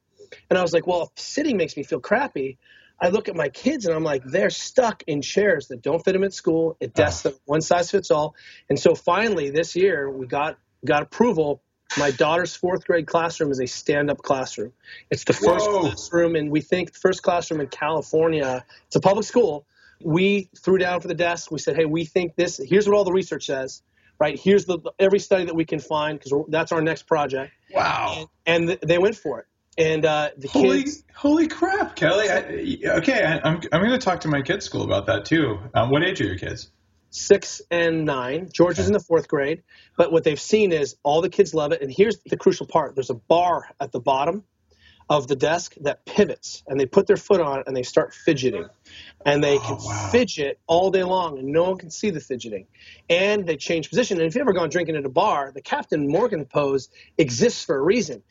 [0.50, 2.58] and I was like, well, if sitting makes me feel crappy,
[3.02, 6.14] I look at my kids and I'm like, they're stuck in chairs that don't fit
[6.14, 6.76] them at school.
[6.80, 8.36] It desks them one size fits all.
[8.70, 11.62] And so finally this year we got got approval.
[11.98, 14.74] My daughter's fourth grade classroom is a stand up classroom.
[15.10, 15.82] It's the first Whoa.
[15.82, 18.64] classroom, and we think the first classroom in California.
[18.86, 19.66] It's a public school.
[20.04, 21.52] We threw down for the desk.
[21.52, 22.60] We said, hey, we think this.
[22.64, 23.82] Here's what all the research says.
[24.20, 27.54] Right here's the every study that we can find because that's our next project.
[27.74, 28.30] Wow!
[28.46, 29.46] And, and they went for it
[29.80, 31.04] and uh, the holy, kids.
[31.16, 32.30] Holy crap, Kelly!
[32.30, 35.26] I, okay, I, am I'm, I'm going to talk to my kids' school about that
[35.26, 35.58] too.
[35.74, 36.70] Um, what age are your kids?
[37.12, 38.50] Six and nine.
[38.54, 38.84] George okay.
[38.84, 39.64] is in the fourth grade,
[39.98, 41.82] but what they've seen is all the kids love it.
[41.82, 44.44] And here's the crucial part: there's a bar at the bottom
[45.10, 48.14] of the desk that pivots, and they put their foot on it and they start
[48.14, 48.68] fidgeting,
[49.26, 50.10] and they oh, can wow.
[50.12, 52.68] fidget all day long, and no one can see the fidgeting.
[53.10, 54.18] And they change position.
[54.18, 57.76] And if you've ever gone drinking at a bar, the Captain Morgan pose exists for
[57.76, 58.22] a reason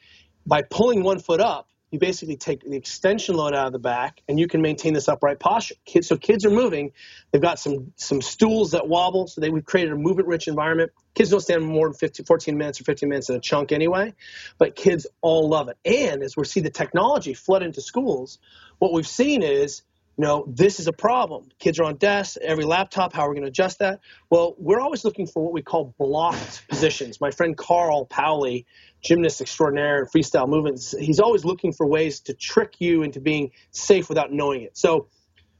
[0.47, 4.23] by pulling one foot up, you basically take the extension load out of the back
[4.29, 5.75] and you can maintain this upright posture.
[5.85, 6.93] Kids, so kids are moving.
[7.31, 10.93] They've got some some stools that wobble, so they we've created a movement rich environment.
[11.15, 14.15] Kids don't stand more than 15, 14 minutes or 15 minutes in a chunk anyway,
[14.59, 15.79] but kids all love it.
[15.85, 18.39] And as we see the technology flood into schools,
[18.79, 19.83] what we've seen is
[20.19, 21.49] you know, this is a problem.
[21.61, 24.01] Kids are on desks, every laptop, how are we going to adjust that?
[24.31, 27.21] Well, we're always looking for what we call blocked positions.
[27.21, 28.67] My friend Carl Paoli,
[29.01, 34.09] gymnast extraordinaire, freestyle movements, he's always looking for ways to trick you into being safe
[34.09, 34.77] without knowing it.
[34.77, 35.07] So,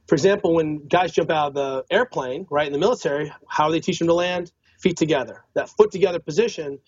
[0.07, 3.71] for example, when guys jump out of the airplane, right, in the military, how do
[3.71, 4.51] they teach them to land?
[4.81, 5.45] Feet together.
[5.53, 6.79] That foot together position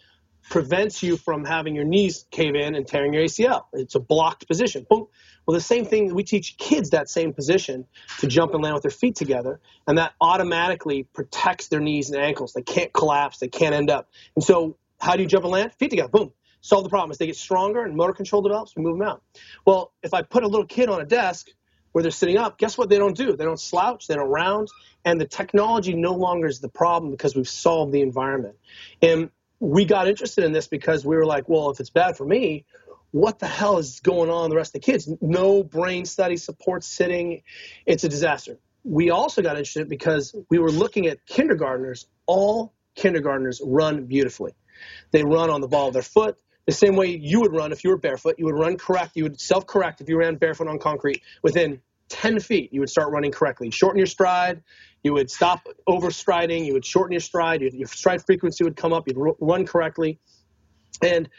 [0.50, 3.66] prevents you from having your knees cave in and tearing your ACL.
[3.74, 4.86] It's a blocked position.
[4.89, 5.08] Boom.
[5.46, 7.86] Well, the same thing, we teach kids that same position
[8.20, 12.22] to jump and land with their feet together, and that automatically protects their knees and
[12.22, 12.54] ankles.
[12.54, 14.10] They can't collapse, they can't end up.
[14.36, 15.74] And so, how do you jump and land?
[15.74, 16.32] Feet together, boom.
[16.62, 17.10] Solve the problem.
[17.10, 19.24] As they get stronger and motor control develops, we move them out.
[19.66, 21.48] Well, if I put a little kid on a desk
[21.92, 23.36] where they're sitting up, guess what they don't do?
[23.36, 24.68] They don't slouch, they don't round,
[25.04, 28.58] and the technology no longer is the problem because we've solved the environment.
[29.02, 29.32] And
[29.62, 32.66] we got interested in this because we were like, well, if it's bad for me,
[33.12, 35.07] what the hell is going on the rest of the kids?
[35.22, 37.43] No brain study support sitting.
[37.86, 38.57] It's a disaster.
[38.84, 42.07] We also got interested because we were looking at kindergartners.
[42.26, 44.55] All kindergartners run beautifully.
[45.12, 47.84] They run on the ball of their foot the same way you would run if
[47.84, 48.36] you were barefoot.
[48.39, 49.12] You would run correct.
[49.16, 51.22] You would self correct if you ran barefoot on concrete.
[51.43, 51.82] Within
[52.12, 53.72] 10 feet, you would start running correctly.
[53.72, 54.62] Shorten your stride.
[55.03, 56.66] You would stop overstriding.
[56.66, 57.62] You would shorten your stride.
[57.62, 59.07] Your stride frequency would come up.
[59.07, 60.20] You'd run correctly.
[61.01, 61.30] And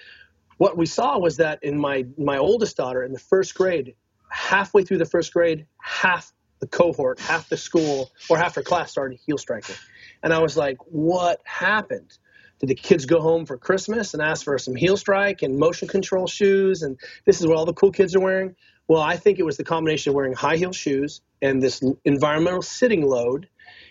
[0.57, 3.95] what we saw was that in my my oldest daughter in the first grade,
[4.31, 8.91] halfway through the first grade, half the cohort, half the school, or half her class
[8.91, 9.77] started heel striking.
[10.23, 12.17] And I was like, what happened?
[12.61, 15.89] Did the kids go home for Christmas and ask for some heel strike and motion
[15.89, 16.83] control shoes?
[16.83, 18.55] And this is what all the cool kids are wearing?
[18.89, 22.63] Well, I think it was the combination of wearing high heel shoes and this environmental
[22.63, 23.49] sitting load,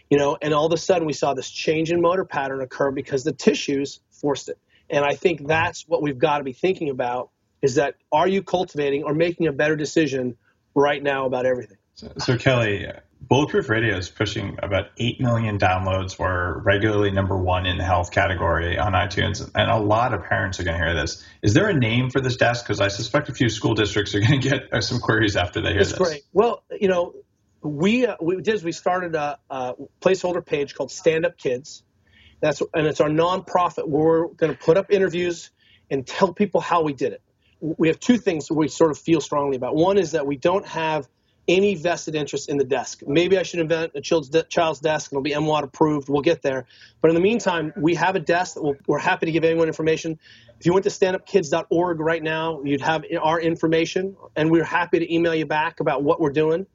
[0.10, 2.92] you know, and all of a sudden we saw this change in motor pattern occur
[2.92, 4.60] because the tissues forced it.
[4.90, 7.30] And I think that's what we've got to be thinking about
[7.62, 10.38] is that are you cultivating or making a better decision
[10.76, 11.78] right now about everything?
[11.96, 12.88] So, so Kelly,
[13.22, 16.20] Bulletproof Radio is pushing about 8 million downloads.
[16.20, 20.60] We're regularly number one in the health category on iTunes, and a lot of parents
[20.60, 21.26] are going to hear this.
[21.42, 22.66] Is there a name for this desk?
[22.66, 25.62] Because I suspect a few school districts are going to get uh, some queries after
[25.62, 26.08] they hear That's this.
[26.08, 26.24] great.
[26.34, 27.14] Well, you know,
[27.62, 31.84] we, uh, we did is we started a, a placeholder page called Stand Up Kids
[32.42, 35.52] that's and it's our nonprofit where we're going to put up interviews
[35.90, 37.22] and tell people how we did it.
[37.60, 39.76] We have two things we sort of feel strongly about.
[39.76, 41.08] One is that we don't have
[41.48, 43.02] any vested interest in the desk.
[43.06, 46.10] Maybe I should invent a child's, de- child's desk and it'll be MWOD approved.
[46.10, 46.66] We'll get there.
[47.02, 49.44] But in the meantime, we have a desk that we we are happy to give
[49.44, 50.20] anyone information.
[50.60, 55.14] If you went to standupkids.org right now, you'd have our information, and we're happy to
[55.14, 56.68] email you back about what we're doing.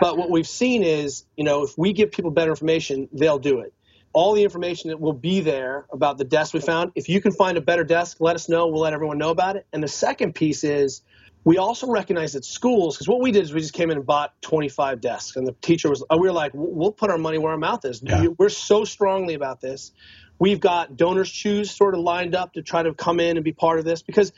[0.00, 3.60] But what we've seen is, you know, if we give people better information, they'll do
[3.60, 3.72] it
[4.14, 6.92] all the information that will be there about the desk we found.
[6.94, 8.66] If you can find a better desk, let us know.
[8.66, 9.66] We'll let everyone know about it.
[9.72, 11.02] And the second piece is
[11.44, 14.06] we also recognize that schools, because what we did is we just came in and
[14.06, 17.38] bought 25 desks, and the teacher was, uh, we were like, we'll put our money
[17.38, 18.00] where our mouth is.
[18.02, 18.26] Yeah.
[18.38, 19.92] We're so strongly about this.
[20.38, 23.78] We've got DonorsChoose sort of lined up to try to come in and be part
[23.78, 24.32] of this because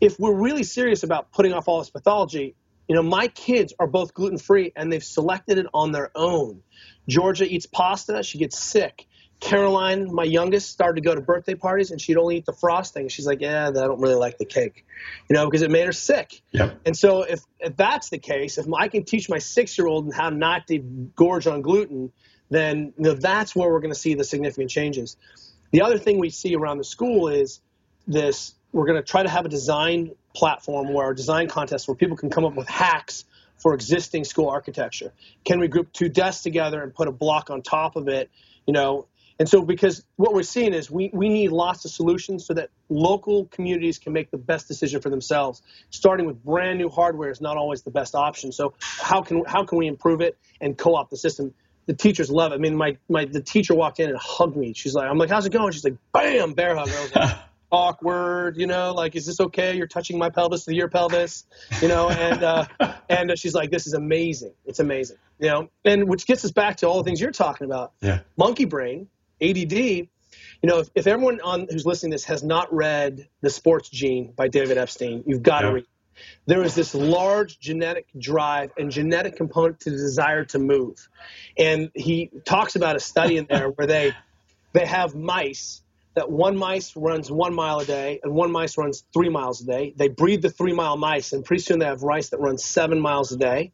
[0.00, 2.54] if we're really serious about putting off all this pathology,
[2.88, 6.62] you know, my kids are both gluten free and they've selected it on their own.
[7.08, 9.06] Georgia eats pasta, she gets sick.
[9.40, 13.08] Caroline, my youngest, started to go to birthday parties and she'd only eat the frosting.
[13.08, 14.86] She's like, yeah, I don't really like the cake,
[15.28, 16.40] you know, because it made her sick.
[16.52, 16.80] Yep.
[16.86, 20.14] And so if, if that's the case, if I can teach my six year old
[20.14, 22.12] how not to gorge on gluten,
[22.50, 25.16] then you know, that's where we're going to see the significant changes.
[25.70, 27.60] The other thing we see around the school is
[28.06, 31.94] this we're going to try to have a design platform where a design contest where
[31.94, 33.24] people can come up with hacks
[33.58, 35.12] for existing school architecture.
[35.44, 38.30] Can we group two desks together and put a block on top of it?
[38.66, 39.06] You know,
[39.38, 42.70] and so, because what we're seeing is we, we need lots of solutions so that
[42.88, 45.62] local communities can make the best decision for themselves.
[45.90, 48.50] Starting with brand new hardware is not always the best option.
[48.50, 51.52] So, how can how can we improve it and co-opt the system?
[51.84, 52.56] The teachers love it.
[52.56, 54.72] I mean, my, my the teacher walked in and hugged me.
[54.74, 55.70] She's like, I'm like, how's it going?
[55.72, 56.88] She's like, bam, bear hug.
[56.88, 57.36] I was like,
[57.70, 59.76] awkward, you know, like, is this okay?
[59.76, 61.44] You're touching my pelvis to your pelvis,
[61.82, 62.64] you know, and uh,
[63.10, 64.54] and she's like, this is amazing.
[64.64, 67.66] It's amazing, you know, and which gets us back to all the things you're talking
[67.66, 67.92] about.
[68.00, 68.20] Yeah.
[68.38, 69.08] Monkey brain
[69.40, 70.08] ADD, you
[70.62, 74.32] know, if, if everyone on who's listening to this has not read The Sports Gene
[74.36, 75.86] by David Epstein, you've got to read.
[76.46, 81.08] There is this large genetic drive and genetic component to the desire to move.
[81.58, 84.12] And he talks about a study in there where they
[84.72, 85.82] they have mice
[86.14, 89.66] that one mice runs one mile a day and one mice runs three miles a
[89.66, 89.94] day.
[89.96, 92.98] They breed the three mile mice, and pretty soon they have rice that runs seven
[92.98, 93.72] miles a day.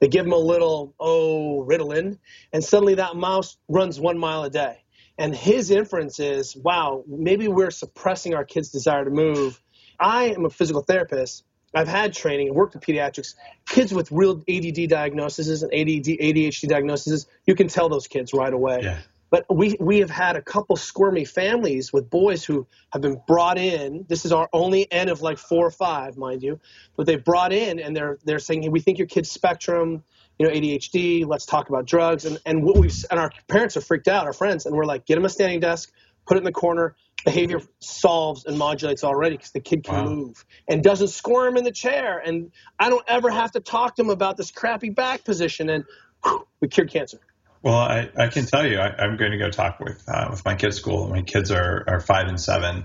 [0.00, 2.18] They give them a little, oh, Ritalin,
[2.52, 4.83] and suddenly that mouse runs one mile a day.
[5.18, 9.60] And his inference is, wow, maybe we're suppressing our kids' desire to move.
[9.98, 11.44] I am a physical therapist.
[11.74, 13.34] I've had training and worked with pediatrics.
[13.68, 18.52] Kids with real ADD diagnoses and ADD, ADHD diagnoses, you can tell those kids right
[18.52, 18.80] away.
[18.82, 18.98] Yeah.
[19.30, 23.58] But we, we have had a couple squirmy families with boys who have been brought
[23.58, 24.04] in.
[24.08, 26.60] This is our only N of like four or five, mind you.
[26.96, 30.04] But they brought in and they're they're saying, hey, we think your kid's spectrum,
[30.38, 31.26] you know, ADHD.
[31.26, 32.24] Let's talk about drugs.
[32.24, 35.06] And and what we've and our parents are freaked out, our friends, and we're like,
[35.06, 35.92] get him a standing desk,
[36.26, 36.96] put it in the corner.
[37.24, 40.10] Behavior solves and modulates already because the kid can Wow.
[40.10, 42.18] move and doesn't squirm in the chair.
[42.18, 45.70] And I don't ever have to talk to him about this crappy back position.
[45.70, 45.84] And
[46.22, 47.20] whew, we cured cancer.
[47.62, 50.44] Well, I, I can tell you, I, I'm going to go talk with uh, with
[50.44, 51.08] my kids' school.
[51.08, 52.84] My kids are, are five and seven.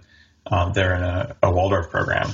[0.49, 2.29] Um, they're in a, a Waldorf program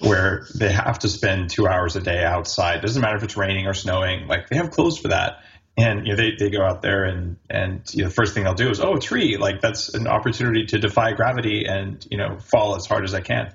[0.00, 2.80] where they have to spend two hours a day outside.
[2.80, 4.26] Doesn't matter if it's raining or snowing.
[4.26, 5.42] Like they have clothes for that,
[5.76, 8.44] and you know they, they go out there and and you know, the first thing
[8.44, 9.36] they'll do is oh a tree.
[9.36, 13.20] Like that's an opportunity to defy gravity and you know fall as hard as I
[13.20, 13.54] can.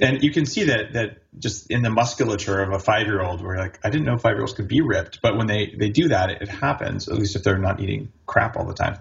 [0.00, 3.42] And you can see that that just in the musculature of a five year old,
[3.42, 5.90] where like I didn't know five year olds could be ripped, but when they they
[5.90, 7.08] do that, it, it happens.
[7.08, 8.98] At least if they're not eating crap all the time.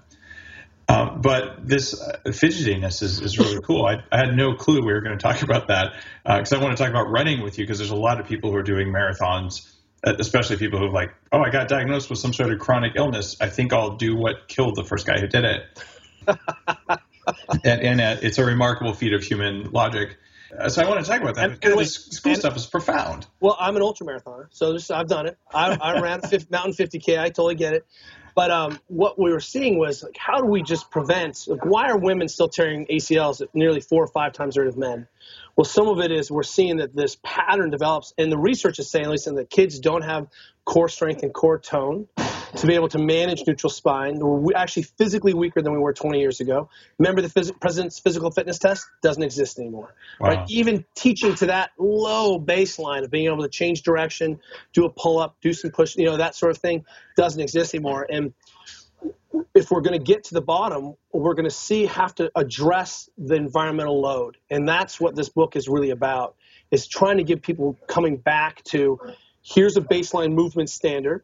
[0.89, 3.85] Um, but this uh, fidgetiness is, is really cool.
[3.85, 5.93] I, I had no clue we were going to talk about that
[6.25, 8.49] because I want to talk about running with you because there's a lot of people
[8.49, 9.71] who are doing marathons,
[10.03, 12.93] uh, especially people who are like, oh, I got diagnosed with some sort of chronic
[12.95, 13.37] illness.
[13.39, 15.61] I think I'll do what killed the first guy who did it.
[17.63, 20.17] and and uh, it's a remarkable feat of human logic.
[20.57, 21.51] Uh, so I want to talk about that.
[21.51, 23.27] And- because and this school and- stuff is profound.
[23.39, 25.37] Well, I'm an ultra marathoner, so this, I've done it.
[25.53, 27.19] I, I ran a 50, mountain 50k.
[27.19, 27.85] I totally get it.
[28.35, 31.45] But um, what we were seeing was like, how do we just prevent?
[31.47, 34.69] Like, why are women still tearing ACLs at nearly four or five times the rate
[34.69, 35.07] of men?
[35.55, 38.89] Well, some of it is we're seeing that this pattern develops, and the research is
[38.89, 40.27] saying, at least, that kids don't have
[40.63, 42.07] core strength and core tone
[42.57, 44.19] to be able to manage neutral spine.
[44.19, 46.69] We're actually physically weaker than we were 20 years ago.
[46.97, 49.93] Remember the phys- president's physical fitness test doesn't exist anymore.
[50.19, 50.29] Wow.
[50.29, 50.45] Right?
[50.49, 54.39] Even teaching to that low baseline of being able to change direction,
[54.73, 56.85] do a pull up, do some push, you know, that sort of thing
[57.15, 58.07] doesn't exist anymore.
[58.09, 58.33] And
[59.55, 63.09] if we're going to get to the bottom, we're going to see have to address
[63.17, 66.35] the environmental load, and that's what this book is really about:
[66.71, 68.99] is trying to give people coming back to
[69.41, 71.23] here's a baseline movement standard.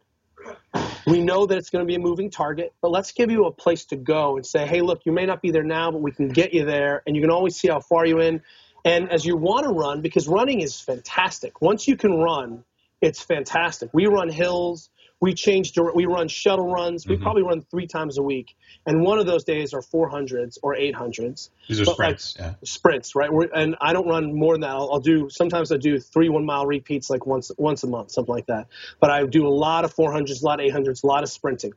[1.08, 3.52] We know that it's going to be a moving target, but let's give you a
[3.52, 6.12] place to go and say, hey, look, you may not be there now, but we
[6.12, 8.42] can get you there, and you can always see how far you in.
[8.84, 11.62] And as you want to run, because running is fantastic.
[11.62, 12.64] Once you can run,
[13.02, 13.90] it's fantastic.
[13.94, 14.90] We run hills.
[15.26, 15.74] We change.
[15.96, 17.08] We run shuttle runs.
[17.08, 17.24] We mm-hmm.
[17.24, 18.56] probably run three times a week,
[18.86, 22.36] and one of those days are 400s or 800s These are But, like, sprints.
[22.38, 22.54] yeah.
[22.64, 23.34] sprints, right?
[23.34, 24.70] We're, and I don't run more than that.
[24.70, 28.12] I'll, I'll do sometimes I do three one mile repeats like once once a month,
[28.12, 28.68] something like that.
[29.00, 31.74] But I do a lot of 400s, a lot of 800s, a lot of sprinting.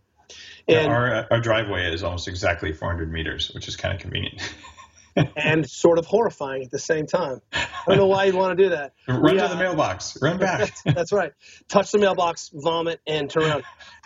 [0.67, 4.43] Yeah, And our, our driveway is almost exactly 400 meters, which is kind of convenient.
[5.17, 7.41] and sort of horrifying at the same time.
[7.53, 8.93] I don't know why you'd want to do that.
[9.09, 10.19] Run We, to uh, the mailbox.
[10.21, 10.59] Run back.
[10.61, 11.33] That's, that's right.
[11.69, 13.65] Touch the mailbox, vomit, and turn around.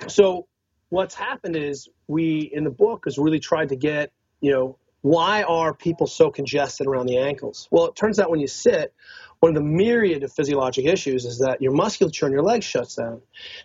[0.08, 0.46] So
[0.88, 5.42] what's happened is we in the book has really tried to get you know why
[5.42, 7.68] are people so congested around the ankles?
[7.70, 8.94] Well, it turns out when you sit,
[9.42, 12.94] one of the myriad of physiologic issues is that your musculature in your legs shuts
[12.94, 13.20] down.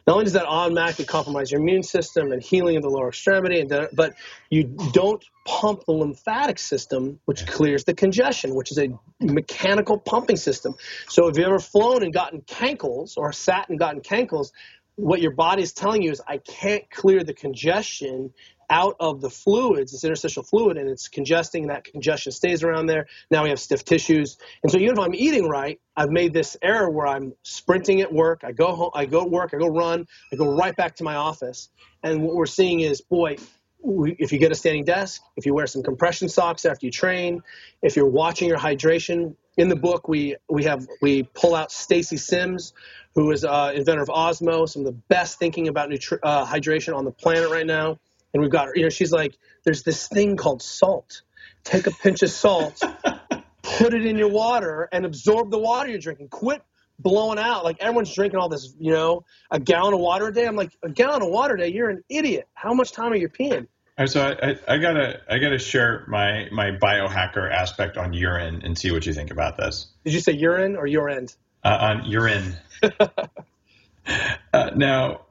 [0.07, 3.59] Not only does that automatically compromise your immune system and healing of the lower extremity,
[3.59, 4.15] and but
[4.49, 10.37] you don't pump the lymphatic system, which clears the congestion, which is a mechanical pumping
[10.37, 10.73] system.
[11.09, 14.47] So if you've ever flown and gotten cankles or sat and gotten cankles,
[14.95, 18.33] what your body is telling you is I can't clear the congestion
[18.69, 22.87] out of the fluids, this interstitial fluid, and it's congesting, and that congestion stays around
[22.87, 23.07] there.
[23.31, 24.37] Now we have stiff tissues.
[24.63, 28.11] And so even if I'm eating right, I've made this error where I'm sprinting at
[28.11, 28.41] work.
[28.43, 31.03] I go home, I go to work, I go run, I go right back to
[31.03, 31.69] my office.
[32.03, 33.37] And what we're seeing is, boy,
[33.83, 37.41] if you get a standing desk, if you wear some compression socks after you train,
[37.81, 42.17] if you're watching your hydration, in the book we we have we pull out Stacy
[42.17, 42.73] Sims,
[43.15, 46.95] who is uh, inventor of Osmo, some of the best thinking about nutri- uh, hydration
[46.95, 47.97] on the planet right now.
[48.37, 48.73] And we've got her.
[48.75, 51.23] you know she's like, there's this thing called salt.
[51.63, 52.79] Take a pinch of salt,
[53.63, 56.29] put it in your water, and absorb the water you're drinking.
[56.29, 56.61] Quit
[56.99, 60.45] blowing out like everyone's drinking all this, you know, a gallon of water a day.
[60.45, 62.47] I'm like, a gallon of water a day, you're an idiot.
[62.53, 63.67] How much time are you peeing?
[64.05, 68.77] So I, I, I gotta I gotta share my my biohacker aspect on urine and
[68.77, 69.87] see what you think about this.
[70.05, 71.35] Did you say urine or your end?
[71.63, 72.55] Uh, on urine.
[74.53, 75.21] uh, now,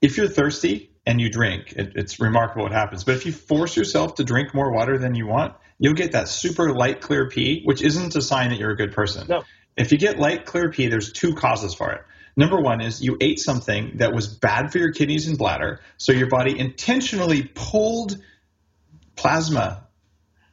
[0.00, 3.02] if you're thirsty and you drink, it, it's remarkable what happens.
[3.02, 6.28] But if you force yourself to drink more water than you want, you'll get that
[6.28, 9.26] super light, clear pee, which isn't a sign that you're a good person.
[9.26, 9.42] No.
[9.74, 12.02] If you get light, clear pee, there's two causes for it.
[12.36, 16.12] Number one is you ate something that was bad for your kidneys and bladder, so
[16.12, 18.18] your body intentionally pulled
[19.16, 19.86] plasma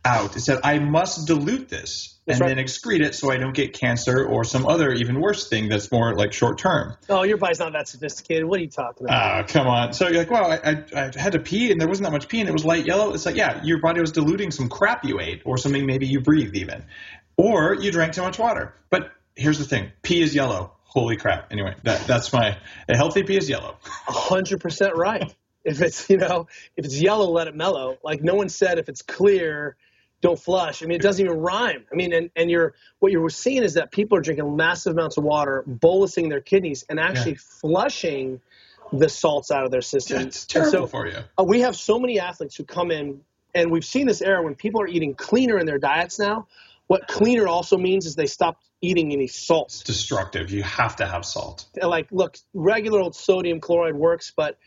[0.05, 0.37] out.
[0.37, 2.55] It said, I must dilute this That's and right.
[2.55, 5.91] then excrete it so I don't get cancer or some other even worse thing that's
[5.91, 6.97] more like short term.
[7.07, 8.45] Oh, your body's not that sophisticated.
[8.45, 9.15] What are you talking about?
[9.15, 9.93] Ah, come on.
[9.93, 12.27] So you're like, well, I, I, I had to pee and there wasn't that much
[12.27, 13.13] pee and it was light yellow.
[13.13, 16.19] It's like, yeah, your body was diluting some crap you ate or something maybe you
[16.19, 16.83] breathed even.
[17.37, 18.73] Or you drank too much water.
[18.89, 20.71] But here's the thing pee is yellow.
[20.83, 21.51] Holy crap.
[21.51, 22.57] Anyway, that, that's my
[22.89, 23.77] a healthy pee is yellow.
[24.07, 25.35] A hundred percent right.
[25.63, 26.47] If it's you know
[26.77, 27.97] if it's yellow, let it mellow.
[28.03, 29.75] Like no one said if it's clear,
[30.21, 30.81] don't flush.
[30.81, 31.85] I mean it doesn't even rhyme.
[31.91, 35.17] I mean and and you're what you're seeing is that people are drinking massive amounts
[35.17, 38.41] of water, bolusing their kidneys, and actually flushing
[38.93, 40.21] the salts out of their system.
[40.21, 41.17] It's terrible so- for you.
[41.39, 43.21] uh, we have so many athletes who come in,
[43.53, 46.47] and we've seen this era when people are eating cleaner in their diets now.
[46.87, 49.81] What cleaner also means is they stop eating any salts.
[49.81, 50.51] Destructive.
[50.51, 51.65] You have to have salt.
[51.81, 54.59] Like, look, regular old sodium chloride works, but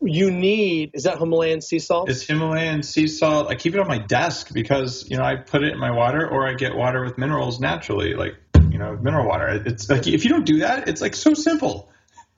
[0.00, 2.08] you need is that Himalayan sea salt?
[2.08, 3.48] It's Himalayan sea salt.
[3.48, 6.28] I keep it on my desk because you know I put it in my water,
[6.28, 8.34] or I get water with minerals naturally, like
[8.70, 9.48] you know mineral water.
[9.66, 11.90] It's like if you don't do that, it's like so simple.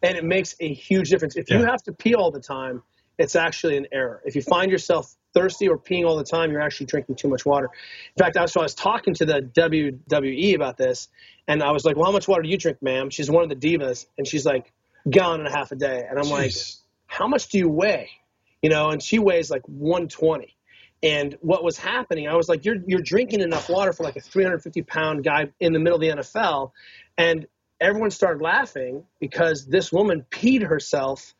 [0.03, 1.37] and it makes a huge difference.
[1.37, 2.83] If you have to pee all the time,
[3.19, 4.21] it's actually an error.
[4.25, 7.47] If you find yourself thirsty or peeing all the time, you're actually drinking too much
[7.47, 7.71] water.
[8.17, 11.09] In fact, I was, so I was talking to the WWE about this,
[11.47, 13.49] and I was like, "Well, how much water do you drink, ma'am?" She's one of
[13.49, 14.73] the divas, and she's like,
[15.09, 16.82] "Gallon and a half a day." And I'm like, Jeez.
[17.13, 18.09] How much do you weigh?
[18.63, 20.57] You know, and she weighs like 120.
[21.03, 24.21] And what was happening, I was like, you're you're drinking enough water for like a
[24.21, 26.71] 350 pound guy in the middle of the NFL,
[27.19, 27.47] and
[27.81, 31.35] everyone started laughing because this woman peed herself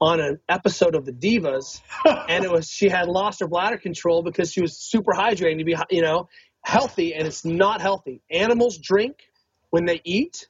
[0.00, 1.80] on an episode of the Divas,
[2.28, 5.64] and it was she had lost her bladder control because she was super hydrating to
[5.64, 6.28] be you know
[6.62, 8.20] healthy, and it's not healthy.
[8.30, 9.16] Animals drink
[9.70, 10.46] when they eat.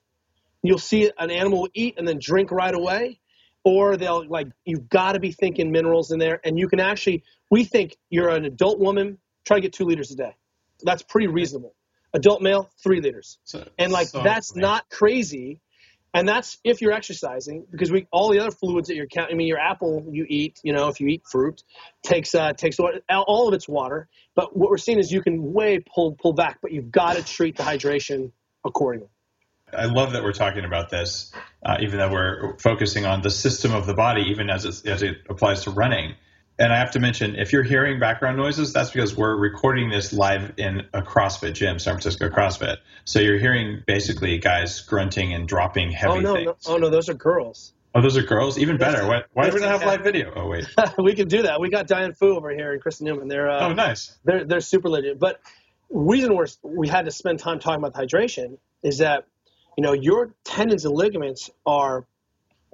[0.62, 3.20] You'll see an animal eat and then drink right away
[3.68, 7.22] or they'll like you've got to be thinking minerals in there and you can actually
[7.50, 10.34] we think you're an adult woman try to get two liters a day.
[10.82, 11.74] That's pretty reasonable.
[12.14, 13.38] Adult male three liters.
[13.44, 14.62] So- and like so that's great.
[14.62, 15.60] not crazy
[16.14, 19.36] and that's if you're exercising because we all the other fluids that you're counting i
[19.36, 21.62] mean your apple you eat you know if you eat fruit
[22.02, 25.78] takes uh takes all of its water but what we're seeing is you can way
[25.94, 28.32] pull pull back but you've got to treat the hydration
[28.66, 29.10] accordingly
[29.76, 33.74] I love that we're talking about this, uh, even though we're focusing on the system
[33.74, 36.14] of the body, even as it, as it applies to running.
[36.60, 40.12] And I have to mention, if you're hearing background noises, that's because we're recording this
[40.12, 42.78] live in a CrossFit gym, San Francisco CrossFit.
[43.04, 46.46] So you're hearing basically guys grunting and dropping heavy oh no, things.
[46.66, 48.58] no oh no those are girls Oh, those are girls?
[48.58, 49.06] Even better.
[49.06, 50.32] Why, why do we not have live video?
[50.36, 50.66] Oh, wait.
[50.98, 51.58] we can do that.
[51.60, 53.28] We got Diane Fu over here and Chris Newman.
[53.28, 54.16] They're uh, Oh, nice.
[54.24, 55.18] they're they're super legit.
[55.18, 55.40] But
[55.88, 59.24] reason we're we had to spend time talking about hydration is that
[59.78, 62.04] you know your tendons and ligaments are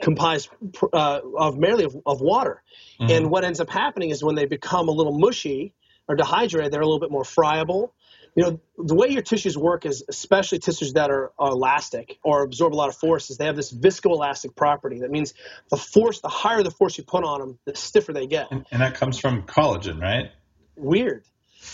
[0.01, 0.49] comprised
[0.95, 2.63] uh, of merely of, of water,
[2.99, 3.11] Mhm.
[3.15, 5.75] and what ends up happening is when they become a little mushy
[6.09, 7.93] or dehydrated, they're a little bit more friable.
[8.35, 12.43] You know, the way your tissues work is, especially tissues that are, are elastic or
[12.43, 15.01] absorb a lot of force, is they have this viscoelastic property.
[15.01, 15.35] That means
[15.71, 18.49] the force, the higher the force you put on them, the stiffer they get.
[18.51, 20.31] And, and that comes from collagen, right?
[20.75, 21.25] Weird.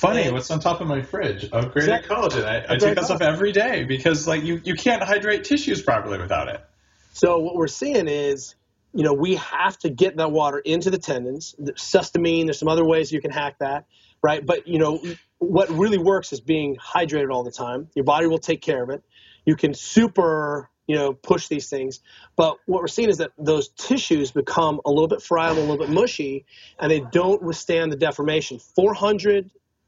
[0.01, 1.51] Funny, what's on top of my fridge?
[1.51, 2.17] Upgraded Exactly.
[2.17, 2.45] collagen.
[2.45, 6.19] I, I take that stuff every day because, like, you, you can't hydrate tissues properly
[6.19, 6.65] without it.
[7.13, 8.55] So what we're seeing is,
[8.95, 11.55] you know, we have to get that water into the tendons.
[11.75, 13.85] Sustamine, there's some other ways you can hack that,
[14.23, 14.45] right?
[14.45, 15.03] But you know,
[15.39, 17.89] what really works is being hydrated all the time.
[17.95, 19.03] Your body will take care of it.
[19.45, 22.01] You can super, you know, push these things.
[22.37, 25.87] But what we're seeing is that those tissues become a little bit friable, a little
[25.87, 26.47] bit mushy,
[26.79, 28.61] and they don't withstand the deformation.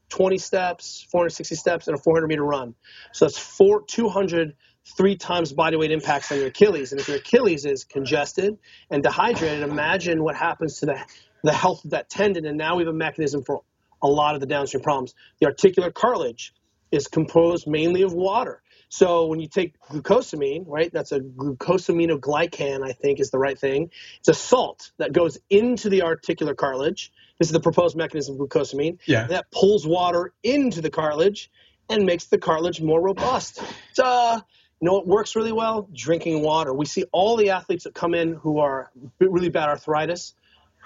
[0.09, 2.75] 420 steps, 460 steps, and a 400 meter run.
[3.13, 4.55] So that's four, 200
[4.97, 6.91] three times body weight impacts on your Achilles.
[6.91, 8.57] And if your Achilles is congested
[8.89, 11.05] and dehydrated, imagine what happens to the,
[11.43, 12.45] the health of that tendon.
[12.45, 13.61] And now we have a mechanism for
[14.01, 15.15] a lot of the downstream problems.
[15.39, 16.53] The articular cartilage
[16.91, 18.61] is composed mainly of water.
[18.89, 23.89] So when you take glucosamine, right, that's a glucosaminoglycan, I think is the right thing.
[24.19, 27.11] It's a salt that goes into the articular cartilage.
[27.39, 28.99] This is the proposed mechanism of glucosamine.
[29.05, 29.27] Yeah.
[29.27, 31.49] That pulls water into the cartilage
[31.89, 33.61] and makes the cartilage more robust.
[33.95, 34.41] Duh.
[34.81, 35.87] You know what works really well?
[35.93, 36.73] Drinking water.
[36.73, 40.35] We see all the athletes that come in who are really bad arthritis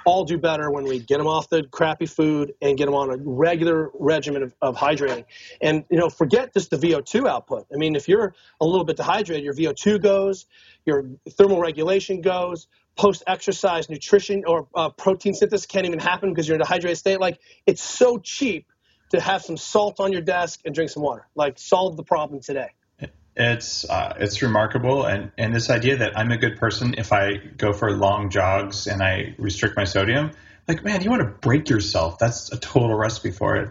[0.07, 3.09] all do better when we get them off the crappy food and get them on
[3.09, 5.25] a regular regimen of, of hydrating.
[5.61, 7.67] And you know, forget just the VO2 output.
[7.73, 10.45] I mean, if you're a little bit dehydrated, your VO2 goes,
[10.85, 12.67] your thermal regulation goes,
[12.97, 17.19] post-exercise nutrition or uh, protein synthesis can't even happen because you're in a dehydrated state.
[17.19, 18.67] Like it's so cheap
[19.11, 21.27] to have some salt on your desk and drink some water.
[21.35, 22.71] Like solve the problem today.
[23.39, 27.35] It's uh, it's remarkable, and and this idea that I'm a good person if I
[27.35, 30.31] go for long jogs and I restrict my sodium.
[30.67, 32.17] Like, man, you want to break yourself.
[32.17, 33.69] That's a total recipe for it.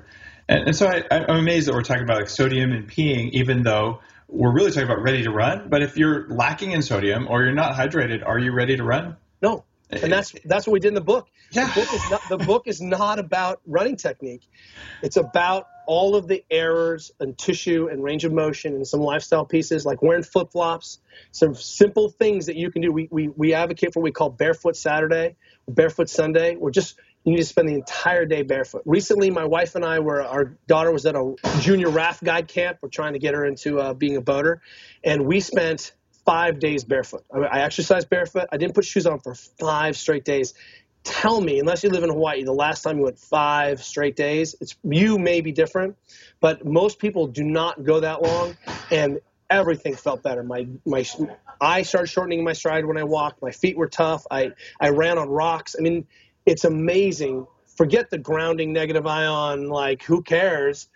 [0.49, 3.65] And, and so I, I'm amazed that we're talking about like sodium and peeing, even
[3.65, 5.69] though we're really talking about ready to run.
[5.69, 9.17] But if you're lacking in sodium or you're not hydrated, are you ready to run?
[9.41, 10.39] No, and that's eh.
[10.45, 11.29] that's what we did in the book.
[11.53, 11.69] Yeah.
[11.69, 14.49] The book is not, the book is not about running technique.
[15.03, 19.45] It's about all of the errors and tissue and range of motion and some lifestyle
[19.45, 20.99] pieces like wearing flip flops,
[21.31, 22.91] some simple things that you can do.
[22.91, 25.37] We, we, we advocate for what we call barefoot Saturday,
[25.69, 26.57] barefoot Sunday.
[26.57, 26.97] We're just,
[27.27, 28.83] you need to spend the entire day barefoot.
[28.87, 32.79] Recently, my wife and I were, our daughter was at a junior raft guide camp.
[32.81, 34.63] We're trying to get her into uh, being a boater.
[35.03, 35.93] And we spent
[36.25, 37.25] five days barefoot.
[37.35, 38.47] I, mean, I exercised barefoot.
[38.53, 40.55] I didn't put shoes on for five straight days.
[41.03, 44.55] Tell me, unless you live in Hawaii, the last time you went five straight days,
[44.61, 45.97] it's you may be different,
[46.41, 48.57] but most people do not go that long,
[48.91, 50.43] and everything felt better.
[50.43, 51.05] My my
[51.61, 53.41] I started shortening my stride when I walked.
[53.41, 54.27] My feet were tough.
[54.33, 55.77] I I ran on rocks.
[55.79, 56.09] I mean,
[56.47, 57.47] it's amazing.
[57.77, 59.69] Forget the grounding negative ion.
[59.69, 60.89] Like who cares?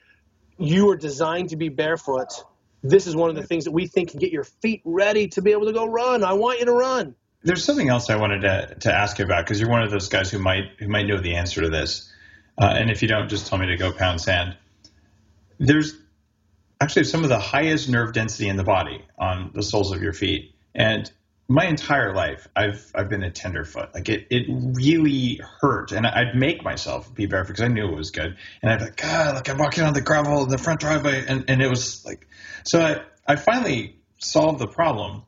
[0.57, 2.45] You are designed to be barefoot
[2.83, 5.43] this is one of the things that we think can get your feet ready to
[5.43, 6.25] be able to go run.
[6.25, 7.15] I want you to run.
[7.43, 10.09] There's something else I wanted to, to ask you about because you're one of those
[10.09, 12.13] guys who might who might know the answer to this.
[12.59, 14.57] Uh, and if you don't, just tell me to go pound sand.
[15.59, 15.95] There's
[16.81, 20.13] actually some of the highest nerve density in the body on the soles of your
[20.13, 20.55] feet.
[20.75, 21.11] And
[21.51, 23.93] my entire life, I've I've been a tenderfoot.
[23.93, 27.97] Like it, it really hurt, and I'd make myself be barefoot because I knew it
[27.97, 28.37] was good.
[28.63, 31.25] And I'd be like, God, like I'm walking on the gravel in the front driveway,
[31.27, 32.29] and, and it was like,
[32.65, 35.25] so I I finally solved the problem,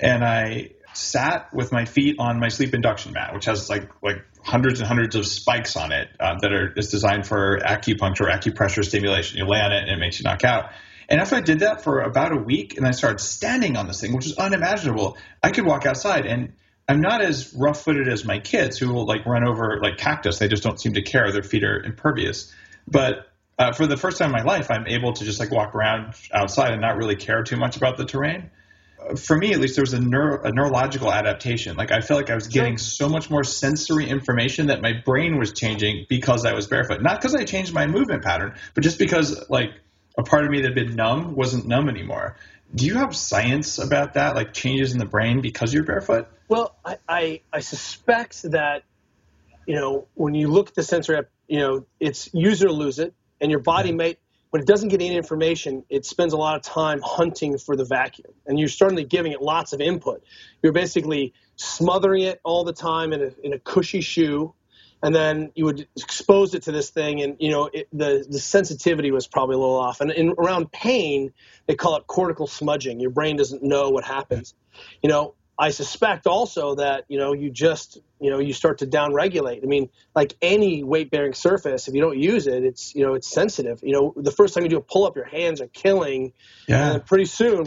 [0.00, 4.24] and I sat with my feet on my sleep induction mat, which has like like
[4.42, 8.82] hundreds and hundreds of spikes on it uh, that are is designed for acupuncture, acupressure
[8.82, 9.36] stimulation.
[9.36, 10.70] You lay on it, and it makes you knock out.
[11.08, 14.00] And after I did that for about a week and I started standing on this
[14.00, 16.52] thing, which is unimaginable, I could walk outside and
[16.88, 20.38] I'm not as rough footed as my kids who will like run over like cactus.
[20.38, 21.30] They just don't seem to care.
[21.32, 22.52] Their feet are impervious.
[22.86, 23.26] But
[23.58, 26.14] uh, for the first time in my life, I'm able to just like walk around
[26.32, 28.50] outside and not really care too much about the terrain.
[29.00, 31.76] Uh, for me, at least, there was a, neuro, a neurological adaptation.
[31.76, 35.38] Like I felt like I was getting so much more sensory information that my brain
[35.38, 37.00] was changing because I was barefoot.
[37.00, 39.70] Not because I changed my movement pattern, but just because like
[40.16, 42.36] a part of me that had been numb wasn't numb anymore.
[42.74, 46.28] Do you have science about that, like changes in the brain because you're barefoot?
[46.48, 48.82] Well, I, I, I suspect that,
[49.66, 53.14] you know, when you look at the sensory, you know, it's use or lose it,
[53.40, 53.94] and your body yeah.
[53.94, 54.16] may,
[54.50, 57.84] when it doesn't get any information, it spends a lot of time hunting for the
[57.84, 60.24] vacuum, and you're certainly giving it lots of input.
[60.62, 64.54] You're basically smothering it all the time in a, in a cushy shoe
[65.04, 68.38] and then you would expose it to this thing and you know it, the the
[68.40, 70.00] sensitivity was probably a little off.
[70.00, 71.32] And in, around pain
[71.66, 73.00] they call it cortical smudging.
[73.00, 74.54] Your brain doesn't know what happens.
[75.02, 78.86] You know i suspect also that you know you just you know you start to
[78.86, 79.62] downregulate.
[79.62, 83.12] I mean like any weight bearing surface if you don't use it it's you know
[83.12, 83.80] it's sensitive.
[83.82, 86.32] You know the first time you do a pull up your hands are killing
[86.66, 86.92] yeah.
[86.92, 87.66] and pretty soon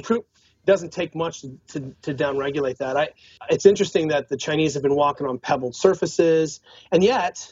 [0.67, 2.95] doesn't take much to, to, to downregulate that.
[2.95, 3.09] I,
[3.49, 6.59] it's interesting that the Chinese have been walking on pebbled surfaces,
[6.91, 7.51] and yet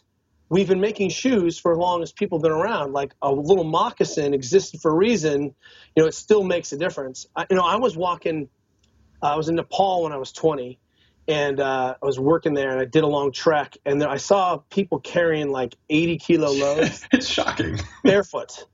[0.50, 2.94] we've been making shoes for as long as people have been around.
[2.94, 5.56] Like a little moccasin existed for a reason.
[5.96, 7.26] You know, it still makes a difference.
[7.36, 8.50] I, you know, I was walking.
[9.24, 10.78] Uh, I was in Nepal when I was 20,
[11.30, 14.18] and uh, I was working there, and I did a long trek, and there I
[14.18, 17.08] saw people carrying like 80 kilo loads.
[17.14, 17.80] it's shocking.
[18.04, 18.66] barefoot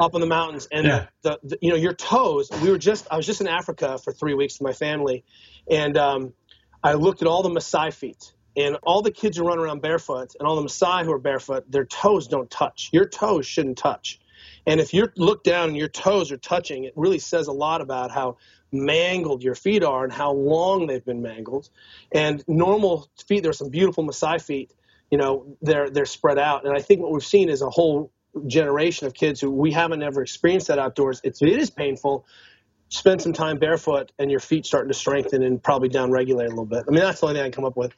[0.00, 1.06] up in the mountains and yeah.
[1.22, 4.12] the, the, you know your toes we were just i was just in africa for
[4.12, 5.24] three weeks with my family.
[5.70, 6.32] And um,
[6.82, 10.34] i looked at all the maasai feet and all the kids who run around barefoot
[10.38, 12.90] and all the maasai who are barefoot their toes don't touch.
[12.92, 14.20] Your toes shouldn't touch.
[14.66, 17.80] And if you look down and your toes are touching it really says a lot
[17.80, 18.36] about how
[18.72, 21.68] mangled your feet are and how long they've been mangled.
[22.12, 24.72] And normal feet there's some beautiful maasai feet
[25.10, 26.64] you know they're they're spread out.
[26.64, 28.12] And i think what we've seen is a whole
[28.46, 31.20] generation of kids who we haven't ever experienced that outdoors.
[31.24, 32.26] It's, it is painful.
[32.88, 36.50] Spend some time barefoot, and your feet starting to strengthen and probably down regulate a
[36.50, 36.84] little bit.
[36.88, 37.94] I mean, that's the only thing I can come up with.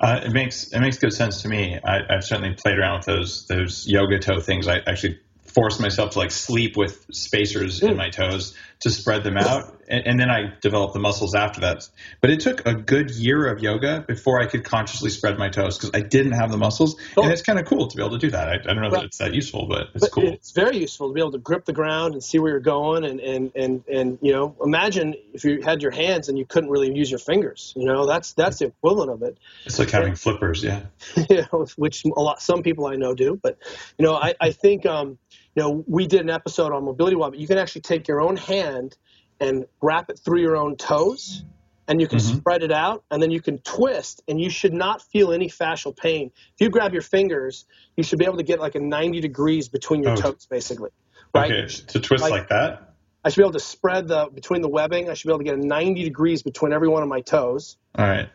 [0.00, 1.78] Uh, it makes it makes good sense to me.
[1.84, 4.66] I, have certainly played around with those those yoga toe things.
[4.66, 5.20] I actually
[5.54, 9.80] forced myself to like sleep with spacers in my toes to spread them out.
[9.88, 11.88] and, and then I developed the muscles after that.
[12.20, 15.78] But it took a good year of yoga before I could consciously spread my toes
[15.78, 16.96] because I didn't have the muscles.
[17.14, 17.24] Cool.
[17.24, 18.48] And it's kind of cool to be able to do that.
[18.48, 18.92] I, I don't know Right.
[18.92, 20.24] that it's that useful, but it's but cool.
[20.24, 23.04] it's very useful to be able to grip the ground and see where you're going
[23.04, 26.70] and, and, and, and you know imagine if you had your hands and you couldn't
[26.70, 30.14] really use your fingers you know that's that's the equivalent of it It's like having
[30.16, 30.82] flippers, yeah.
[31.30, 33.38] you know, which a lot some people I know do.
[33.40, 33.58] But
[33.98, 35.18] you know, I, I think um,
[35.54, 38.36] you know we did an episode on MobilityWOD, but you can actually take your own
[38.36, 38.96] hand
[39.40, 41.44] and wrap it through your own toes,
[41.88, 42.36] and you can Mhm.
[42.36, 45.94] spread it out, and then you can twist, and you should not feel any fascial
[45.96, 46.30] pain.
[46.54, 49.68] If you grab your fingers, you should be able to get like a 90 degrees
[49.68, 50.16] between your Oh.
[50.16, 50.90] toes, basically.
[51.34, 51.50] Right?
[51.50, 52.94] Okay, to twist Like- like, that.
[53.24, 55.08] I should be able to spread the between the webbing.
[55.08, 57.76] I should be able to get a 90 degrees between every one of my toes
[57.96, 58.28] All right,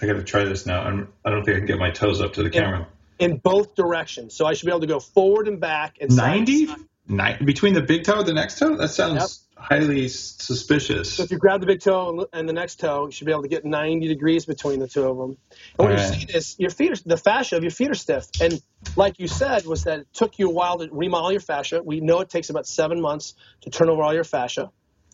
[0.00, 0.80] I got to try this now.
[0.82, 2.88] I'm, I don't think I can get my toes up to the camera.
[3.20, 4.34] In both directions.
[4.34, 6.78] So I should be able to go forward and back and side to Ninety side.
[7.08, 8.76] Ni- between the big toe and the next toe.
[8.76, 11.14] That sounds highly suspicious.
[11.14, 13.42] So if you grab the big toe and, the next toe, you should be able
[13.42, 15.30] to get 90 degrees between the two of them.
[15.30, 15.38] And
[15.76, 16.14] what you're Alright.
[16.14, 18.26] seeing is your feet, are, the fascia of your feet are stiff.
[18.40, 18.62] And
[18.96, 21.82] like you said, was that it took you a while to remodel your fascia.
[21.82, 24.70] We know it takes about seven months to turn over all your fascia.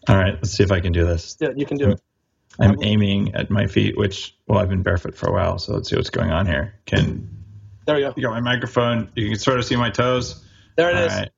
[0.08, 1.36] All right, let's see if I can do this.
[1.40, 2.00] Yeah, you can do it.
[2.58, 5.90] I'm aiming at my feet, which well, I've been barefoot for a while, so let's
[5.90, 6.74] see what's going on here.
[6.86, 7.35] Can
[7.86, 8.12] There we go.
[8.16, 9.10] you got my microphone?
[9.14, 10.44] You can sort of see my toes.
[10.76, 11.12] There it All is.
[11.12, 11.30] right.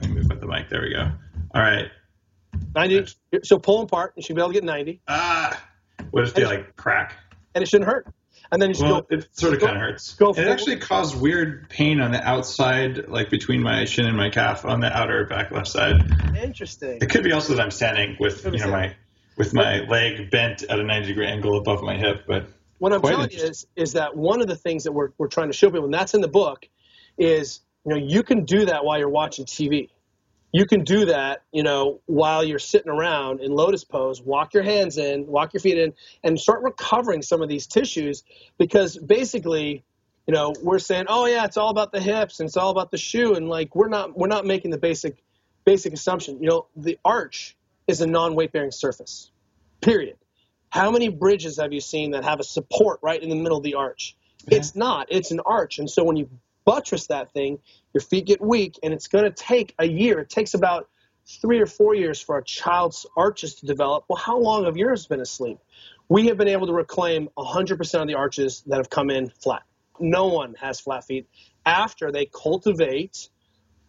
[0.00, 0.68] Let me move with the mic.
[0.70, 1.10] There we go.
[1.54, 1.88] All right.
[2.74, 3.06] 90.
[3.44, 4.14] So pull them apart.
[4.16, 5.62] You should be able to get 90, Ah,
[6.10, 7.14] what if they like crack?
[7.54, 8.06] and it shouldn't hurt.
[8.52, 9.06] And then you should Well, go.
[9.10, 10.14] it sort of kind of hurts.
[10.14, 14.30] go it actually caused weird pain on the outside, like between my shin and my
[14.30, 15.96] calf, on the outer back left side.
[16.40, 16.98] Interesting.
[17.02, 18.94] It could be also that I'm standing with you know my
[19.36, 22.46] with my leg bent at a 90 degree angle above my hip, but
[22.78, 25.28] what I'm Quite telling you is, is that one of the things that we're, we're
[25.28, 26.68] trying to show people, and that's in the book,
[27.18, 29.90] is you know you can do that while you're watching TV.
[30.52, 34.22] You can do that, you know, while you're sitting around in lotus pose.
[34.22, 35.92] Walk your hands in, walk your feet in,
[36.24, 38.22] and start recovering some of these tissues
[38.56, 39.84] because basically,
[40.26, 42.90] you know, we're saying, oh yeah, it's all about the hips and it's all about
[42.90, 45.22] the shoe, and like we're not we're not making the basic
[45.64, 46.42] basic assumption.
[46.42, 47.56] You know, the arch
[47.86, 49.30] is a non-weight bearing surface.
[49.80, 50.16] Period.
[50.70, 53.64] How many bridges have you seen that have a support right in the middle of
[53.64, 54.16] the arch?
[54.48, 55.06] It's not.
[55.10, 55.78] It's an arch.
[55.78, 56.28] And so when you
[56.64, 57.58] buttress that thing,
[57.94, 60.20] your feet get weak, and it's going to take a year.
[60.20, 60.88] It takes about
[61.40, 64.04] three or four years for a child's arches to develop.
[64.08, 65.58] Well, how long have yours been asleep?
[66.08, 69.62] We have been able to reclaim 100% of the arches that have come in flat.
[69.98, 71.28] No one has flat feet
[71.64, 73.28] after they cultivate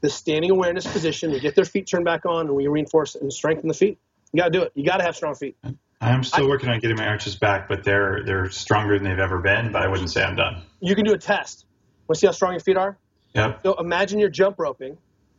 [0.01, 1.31] the standing awareness position.
[1.31, 3.99] We get their feet turned back on, and we reinforce and strengthen the feet.
[4.31, 4.71] You got to do it.
[4.75, 5.57] You got to have strong feet.
[5.99, 9.39] I'm still working on getting my arches back, but they're they're stronger than they've ever
[9.39, 9.71] been.
[9.71, 10.61] But I wouldn't say I'm done.
[10.79, 11.65] You can do a test.
[12.07, 12.97] Want to see how strong your feet are?
[13.33, 13.61] Yep.
[13.63, 14.97] So imagine you're jump roping,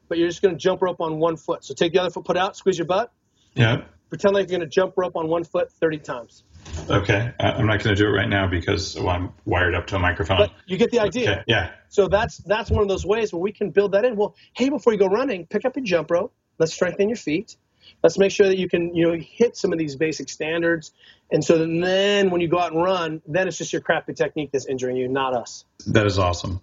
[0.09, 1.65] but you're just going to jump rope on one foot.
[1.65, 3.13] So take the other foot, put it out, squeeze your butt.
[3.55, 3.89] Yep.
[4.09, 6.45] Pretend like you're going to jump rope on one foot 30 times.
[6.91, 7.33] Okay.
[7.39, 9.97] I, I'm not going to do it right now because well, I'm wired up to
[9.97, 10.39] a microphone.
[10.39, 11.31] But you get the idea.
[11.31, 11.43] Okay.
[11.47, 11.71] Yeah.
[11.89, 14.17] So that's that's one of those ways where we can build that in.
[14.17, 16.33] Well, hey, before you go running, pick up your jump rope.
[16.59, 17.57] Let's strengthen your feet.
[18.03, 20.93] Let's make sure that you can you know hit some of these basic standards.
[21.31, 24.51] And so then when you go out and run, then it's just your crappy technique
[24.53, 25.65] that's injuring you, not us.
[25.87, 26.63] That is awesome.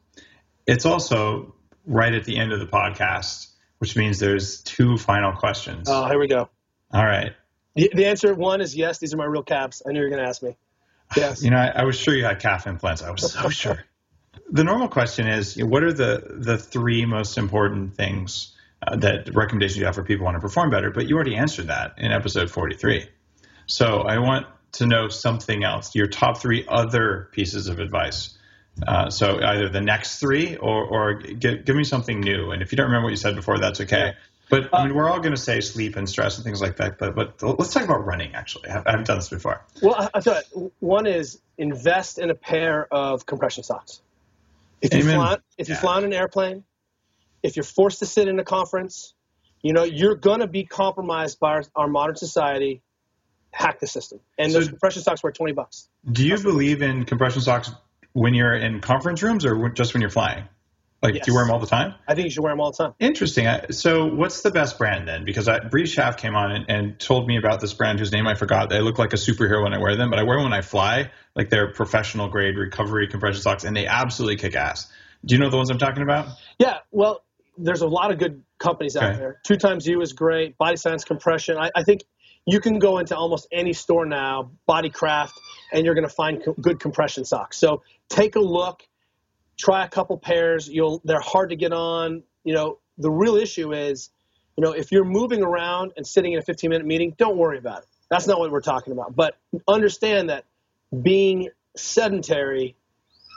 [0.66, 1.54] It's also
[1.86, 3.48] right at the end of the podcast,
[3.78, 5.88] which means there's two final questions.
[5.90, 6.50] Oh, here we go.
[6.92, 7.34] All right.
[7.76, 8.98] The, the answer one is yes.
[8.98, 9.82] These are my real caps.
[9.88, 10.58] I knew you were going to ask me.
[11.16, 11.44] Yes.
[11.44, 13.04] You know, I, I was sure you had calf implants.
[13.04, 13.84] I was so sure.
[14.52, 19.78] The normal question is, what are the the three most important things uh, that recommendations
[19.78, 20.92] you have for people want to perform better?
[20.92, 23.08] But you already answered that in episode 43.
[23.68, 25.96] So I want to know something else.
[25.96, 28.38] Your top three other pieces of advice.
[28.86, 32.52] Uh, so either the next three, or or give, give me something new.
[32.52, 34.14] And if you don't remember what you said before, that's okay.
[34.50, 36.98] But I mean, we're all going to say sleep and stress and things like that.
[37.00, 38.36] But but let's talk about running.
[38.36, 39.66] Actually, I haven't- done this before.
[39.82, 44.02] Well, I, you, one is invest in a pair of compression socks.
[44.82, 45.82] If you fly, if you Yeah.
[45.82, 46.64] fly on an airplane,
[47.46, 49.14] if you're forced to sit in a conference,
[49.62, 52.82] you know you're going to be compromised by our, our modern society.
[53.52, 55.88] Hack the system, and So- those compression socks were twenty bucks.
[56.12, 57.72] Do you believe in compression socks
[58.12, 60.44] when you're in conference rooms or just when you're flying?
[61.02, 61.94] Like, do you wear them all the time?
[62.08, 62.94] I think you should wear them all the time.
[63.00, 63.48] Interesting.
[63.72, 65.24] So, what's the best brand then?
[65.24, 68.28] Because I, Bree Schaff came on and, and told me about this brand whose name
[68.28, 68.70] I forgot.
[68.70, 70.62] They look like a superhero when I wear them, but I wear them when I
[70.62, 71.12] fly.
[71.36, 74.92] Like they're professional grade recovery compression socks, and they absolutely kick ass.
[75.24, 76.28] Do you know the ones I'm talking about?
[76.60, 77.24] Yeah, well,
[77.58, 79.20] there's a lot of good companies out Okay.
[79.20, 79.42] there.
[79.48, 80.58] 2XU is great.
[80.58, 81.58] Body Science Compression.
[81.58, 82.02] I, I think
[82.46, 85.32] you can go into almost any store now, Bodycraft,
[85.74, 87.58] and you're going to find co- good compression socks.
[87.58, 88.84] So take a look,
[89.58, 90.68] try a couple pairs.
[90.70, 92.24] You'll they're hard to get on.
[92.44, 94.12] You know, the real issue is
[94.58, 97.58] you know, if you're moving around and sitting in a 15 minute meeting, don't worry
[97.58, 97.90] about it.
[98.10, 99.16] That's not what we're talking about.
[99.16, 99.36] But
[99.68, 100.46] understand that
[101.02, 102.76] being sedentary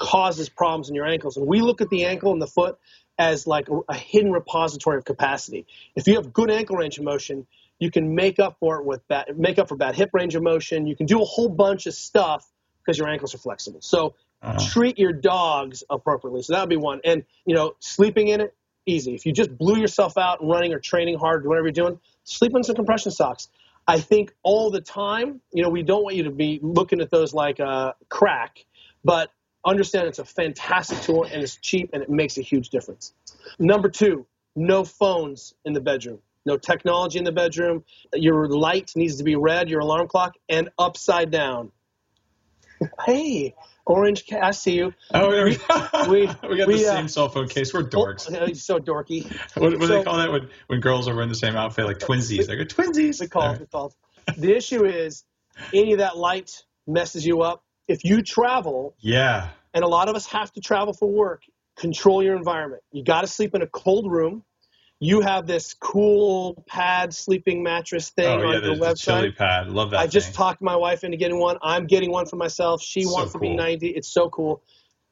[0.00, 1.36] causes problems in your ankles.
[1.36, 2.78] And we look at the ankle and the foot
[3.18, 5.66] as like a, a hidden repository of capacity.
[5.96, 7.46] If you have good ankle range of motion,
[7.78, 10.42] you can make up for it with bad, make up for bad hip range of
[10.42, 10.86] motion.
[10.86, 12.46] You can do a whole bunch of stuff
[12.80, 13.80] because your ankles are flexible.
[13.82, 14.58] So uh-huh.
[14.70, 16.42] treat your dogs appropriately.
[16.42, 17.00] So that would be one.
[17.04, 18.54] And you know, sleeping in it,
[18.86, 19.14] easy.
[19.14, 22.62] If you just blew yourself out running or training hard, whatever you're doing, sleep in
[22.62, 23.48] some compression socks.
[23.86, 27.10] I think all the time, you know, we don't want you to be looking at
[27.10, 28.58] those like a crack,
[29.02, 29.30] but
[29.68, 33.12] understand it's a fantastic tool and it's cheap and it makes a huge difference.
[33.58, 36.18] Number two, no phones in the bedroom.
[36.44, 37.84] No technology in the bedroom.
[38.14, 41.72] Your light needs to be red, your alarm clock, and upside down.
[43.06, 43.54] hey,
[43.84, 44.94] Orange, I see you.
[45.12, 45.58] Oh, we,
[46.08, 47.72] we, we got we, the uh, same cell phone case.
[47.72, 48.34] We're dorks.
[48.34, 49.24] Oh, so dorky.
[49.54, 51.86] what, what so, do they call that when, when girls are wearing the same outfit,
[51.86, 52.46] like twinsies?
[52.46, 53.20] They go twinsies.
[53.20, 53.68] We call it.
[53.72, 53.90] Right.
[54.36, 55.24] The issue is
[55.72, 57.64] any of that light messes you up.
[57.88, 61.42] If you travel, yeah, and a lot of us have to travel for work,
[61.76, 62.82] control your environment.
[62.92, 64.44] You got to sleep in a cold room
[65.00, 69.04] you have this cool pad sleeping mattress oh, thing oh, on yeah, your website.
[69.04, 69.68] chili pad.
[69.68, 69.98] Love that.
[69.98, 70.10] I thing.
[70.10, 71.56] just talked my wife into getting one.
[71.62, 72.82] I'm getting one for myself.
[72.82, 73.40] She so wants cool.
[73.40, 73.88] to be 90.
[73.88, 74.62] It's so cool.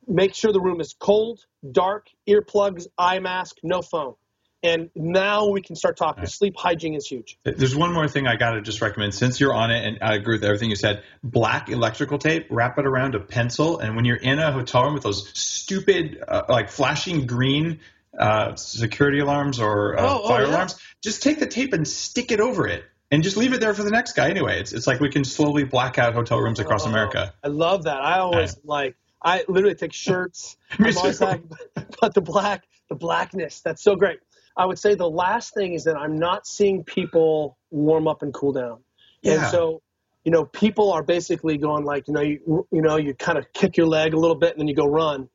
[0.09, 4.15] Make sure the room is cold, dark, earplugs, eye mask, no phone.
[4.63, 6.23] And now we can start talking.
[6.23, 6.31] Right.
[6.31, 7.39] Sleep hygiene is huge.
[7.45, 10.15] There's one more thing I got to just recommend since you're on it, and I
[10.15, 11.03] agree with everything you said.
[11.23, 14.95] Black electrical tape, wrap it around a pencil, and when you're in a hotel room
[14.95, 17.81] with those stupid, uh, like flashing green
[18.19, 20.51] uh, security alarms or uh, oh, oh, fire yeah.
[20.51, 22.85] alarms, just take the tape and stick it over it.
[23.09, 24.59] And just leave it there for the next guy anyway.
[24.59, 27.33] It's, it's like we can slowly black out hotel rooms across oh, America.
[27.45, 28.01] I love that.
[28.01, 30.57] I always like I literally take shirts.
[30.79, 31.43] I'm always like,
[32.01, 33.61] but the black, the blackness.
[33.61, 34.19] That's so great.
[34.57, 38.33] I would say the last thing is that I'm not seeing people warm up and
[38.33, 38.81] cool down.
[39.23, 39.33] Yeah.
[39.33, 39.83] And so,
[40.25, 43.53] you know, people are basically going like, you know, you, you know, you kind of
[43.53, 45.29] kick your leg a little bit and then you go run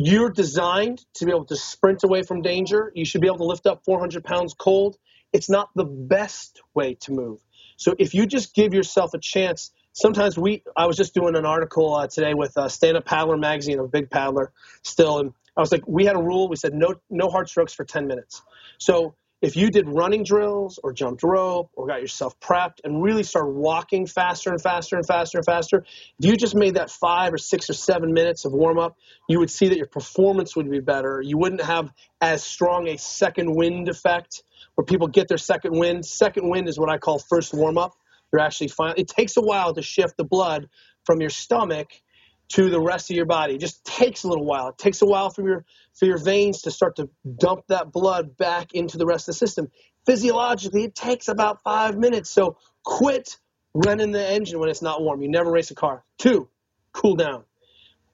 [0.00, 2.92] you're designed to be able to sprint away from danger.
[2.94, 4.96] You should be able to lift up 400 pounds cold.
[5.32, 7.40] It's not the best way to move.
[7.76, 11.44] So if you just give yourself a chance, sometimes we, I was just doing an
[11.44, 15.60] article uh, today with uh, Stand Up Paddler magazine, a big paddler still, and I
[15.60, 16.48] was like, we had a rule.
[16.48, 18.42] We said no, no hard strokes for 10 minutes.
[18.78, 23.24] So if you did running drills or jumped rope or got yourself prepped and really
[23.24, 25.84] started walking faster and faster and faster and faster,
[26.18, 28.96] if you just made that five or six or seven minutes of warm up,
[29.28, 31.20] you would see that your performance would be better.
[31.22, 34.42] You wouldn't have as strong a second wind effect
[34.76, 36.06] where people get their second wind.
[36.06, 37.92] Second wind is what I call first warm up.
[38.32, 38.94] You're actually fine.
[38.96, 40.68] It takes a while to shift the blood
[41.04, 41.88] from your stomach
[42.50, 43.54] to the rest of your body.
[43.54, 44.68] It just takes a little while.
[44.68, 48.36] It takes a while for your for your veins to start to dump that blood
[48.36, 49.70] back into the rest of the system.
[50.06, 52.30] Physiologically, it takes about five minutes.
[52.30, 53.36] So quit
[53.74, 55.20] running the engine when it's not warm.
[55.22, 56.04] You never race a car.
[56.16, 56.48] Two,
[56.92, 57.44] cool down.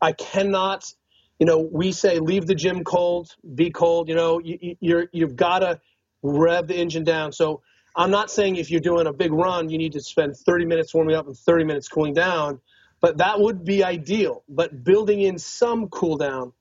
[0.00, 0.92] I cannot,
[1.38, 4.08] you know, we say leave the gym cold, be cold.
[4.08, 5.80] You know, you, you're you've got to
[6.22, 7.32] rev the engine down.
[7.32, 7.62] So
[7.94, 10.92] I'm not saying if you're doing a big run, you need to spend 30 minutes
[10.92, 12.60] warming up and 30 minutes cooling down
[13.04, 14.44] but that would be ideal.
[14.48, 16.54] But building in some cool down.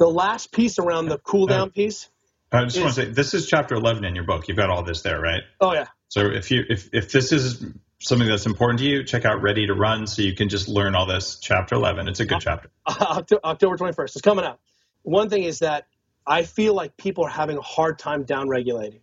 [0.00, 2.10] The last piece around the cool down uh, piece.
[2.50, 4.48] I just is, want to say this is chapter 11 in your book.
[4.48, 5.42] You've got all this there, right?
[5.60, 5.86] Oh yeah.
[6.08, 7.64] So if you if if this is
[8.00, 10.96] something that's important to you, check out Ready to Run so you can just learn
[10.96, 11.38] all this.
[11.40, 12.08] Chapter 11.
[12.08, 12.70] It's a good chapter.
[12.88, 14.02] October 21st.
[14.02, 14.58] It's coming out.
[15.02, 15.86] One thing is that
[16.26, 19.02] I feel like people are having a hard time down regulating.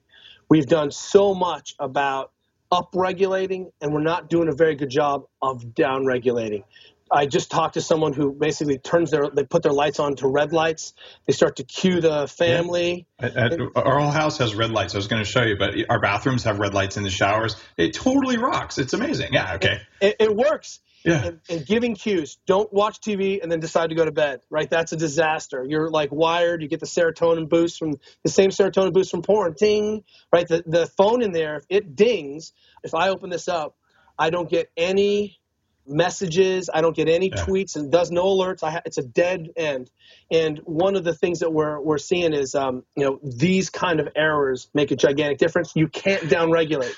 [0.49, 2.33] We've done so much about
[2.71, 6.63] upregulating, and we're not doing a very good job of downregulating.
[7.11, 10.27] I just talked to someone who basically turns their they put their lights on to
[10.27, 10.93] red lights.
[11.27, 13.05] They start to cue the family.
[13.21, 13.57] Yeah.
[13.75, 14.95] our whole house has red lights.
[14.95, 17.57] I was going to show you, but our bathrooms have red lights in the showers.
[17.75, 18.77] It totally rocks.
[18.77, 19.33] It's amazing.
[19.33, 19.55] Yeah.
[19.55, 19.81] Okay.
[19.99, 20.79] It, it works.
[21.03, 21.25] Yeah.
[21.25, 22.37] And, and, giving cues.
[22.45, 24.41] Don't watch TV and then decide to go to bed.
[24.49, 24.69] Right.
[24.69, 25.65] That's a disaster.
[25.67, 26.61] You're like wired.
[26.61, 29.55] You get the serotonin boost from the same serotonin boost from porn.
[29.57, 30.03] Ding.
[30.31, 30.47] Right.
[30.47, 31.57] The the phone in there.
[31.57, 32.53] If it dings.
[32.83, 33.75] If I open this up,
[34.17, 35.39] I don't get any
[35.87, 36.69] messages.
[36.73, 37.43] I don't get any yeah.
[37.43, 38.61] tweets and does no alerts.
[38.61, 39.89] Ha- it's a dead end.
[40.29, 43.99] And one of the things that we're we're seeing is, um, you know, these kind
[43.99, 45.73] of errors make a gigantic difference.
[45.75, 46.93] You can't downregulate.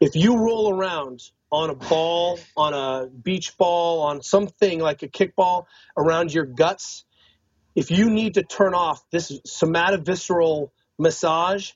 [0.00, 1.22] If you roll around
[1.54, 7.04] on a ball, on a beach ball, on something like a kickball around your guts,
[7.76, 11.70] if you need to turn off this somatovisceral massage,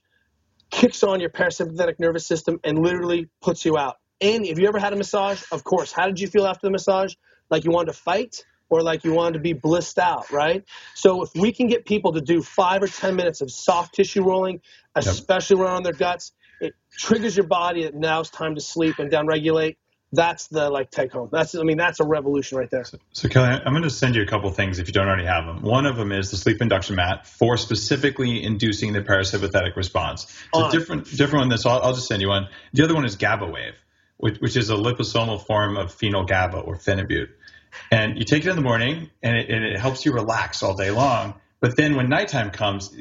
[0.70, 3.96] kicks on your parasympathetic nervous system and literally puts you out.
[4.20, 5.42] And have you ever had a massage?
[5.52, 5.92] Of course.
[5.92, 7.14] How did you feel after the massage?
[7.48, 8.44] Like you wanted to fight?
[8.70, 10.62] or like you wanted to be blissed out, right?
[10.94, 14.22] So if we can get people to do five or 10 minutes of soft tissue
[14.22, 14.60] rolling,
[14.94, 19.10] especially around their guts, it triggers your body that now it's time to sleep and
[19.10, 19.76] downregulate.
[20.10, 21.28] That's the like take home.
[21.30, 22.84] That's I mean that's a revolution right there.
[22.84, 25.26] So, so Kelly, I'm going to send you a couple things if you don't already
[25.26, 25.60] have them.
[25.60, 30.24] One of them is the sleep induction mat for specifically inducing the parasympathetic response.
[30.54, 31.48] It's a different different one.
[31.50, 32.48] This I'll, I'll just send you one.
[32.72, 33.74] The other one is GABA wave,
[34.16, 37.28] which, which is a liposomal form of phenyl GABA or phenibut.
[37.90, 40.74] And you take it in the morning, and it, and it helps you relax all
[40.74, 41.34] day long.
[41.60, 42.94] But then when nighttime comes,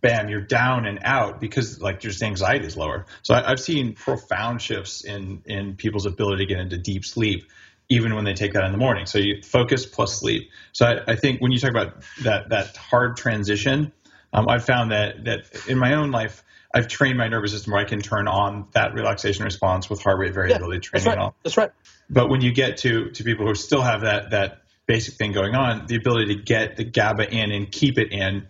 [0.00, 3.06] bam, you're down and out because like your anxiety is lower.
[3.22, 7.48] So I, have seen profound shifts in in people's ability to get into deep sleep,
[7.88, 9.06] even when they take that in the morning.
[9.06, 10.50] So you focus plus sleep.
[10.72, 13.92] So I, I think when you talk about that that hard transition,
[14.32, 17.82] um, I've found that that in my own life, I've trained my nervous system where
[17.82, 21.12] I can turn on that relaxation response with heart rate variability yeah, training that's right.
[21.12, 21.36] and all.
[21.42, 21.72] That's right.
[22.08, 25.54] But when you get to to people who still have that that basic thing going
[25.54, 28.46] on, the ability to get the GABA in and keep it in,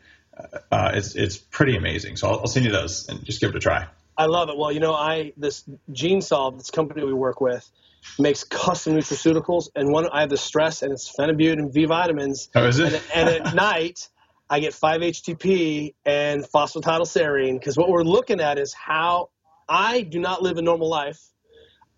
[0.71, 2.17] uh, it's it's pretty amazing.
[2.17, 3.87] So I'll, I'll, send you those and just give it a try.
[4.19, 4.57] I love it.
[4.57, 7.69] Well, you know, I this GeneSolve, this company we work with,
[8.19, 12.51] makes custom nutraceuticals, and one I have the stress, and it's phenibut and B vitamins.
[12.55, 12.93] Oh, is it?
[13.15, 14.09] And, and at night.
[14.49, 19.31] I get 5-HTP and phosphatidylserine because what we're looking at is how
[19.69, 21.21] I do not live a normal life.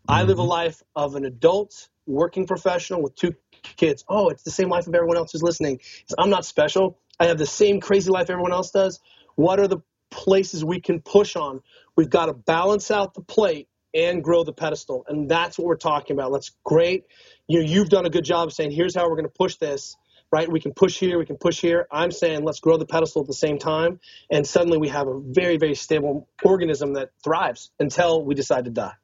[0.08, 0.48] I live a mm-hmm.
[0.48, 4.04] life of an adult working professional with two kids.
[4.08, 5.80] Oh, it's the same life of everyone else who's listening.
[6.18, 6.98] I'm not special.
[7.20, 9.00] I have the same crazy life everyone else does.
[9.34, 9.78] What are the
[10.10, 11.60] places we can push on?
[11.96, 15.04] We've got to balance out the plate and grow the pedestal.
[15.08, 16.30] And that's what we're talking about.
[16.30, 17.04] Let's great.
[17.46, 19.56] You know, you've done a good job of saying, here's how we're going to push
[19.56, 19.96] this,
[20.30, 20.50] right?
[20.50, 21.86] We can push here, we can push here.
[21.90, 23.98] I'm saying let's grow the pedestal at the same time.
[24.30, 28.70] And suddenly we have a very, very stable organism that thrives until we decide to
[28.70, 28.94] die.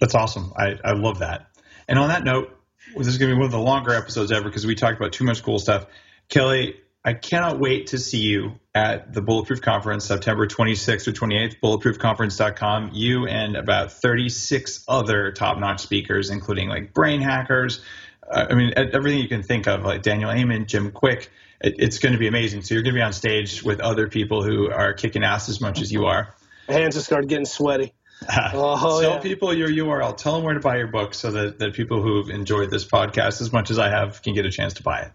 [0.00, 0.52] That's awesome.
[0.56, 1.46] I, I love that.
[1.88, 2.55] And on that note,
[2.94, 5.12] this is going to be one of the longer episodes ever because we talked about
[5.12, 5.86] too much cool stuff.
[6.28, 11.60] Kelly, I cannot wait to see you at the Bulletproof Conference, September 26th to 28th,
[11.62, 12.90] bulletproofconference.com.
[12.94, 17.80] You and about 36 other top notch speakers, including like brain hackers.
[18.28, 21.28] Uh, I mean, everything you can think of, like Daniel Amen, Jim Kwik.
[21.60, 22.62] It, it's going to be amazing.
[22.62, 25.60] So you're going to be on stage with other people who are kicking ass as
[25.60, 26.34] much as you are.
[26.66, 27.94] My hands just started getting sweaty.
[28.28, 29.20] oh, Tell yeah.
[29.20, 30.16] people your URL.
[30.16, 33.40] Tell them where to buy your book so that, that people who've enjoyed this podcast
[33.40, 35.12] as much as I have can get a chance to buy it.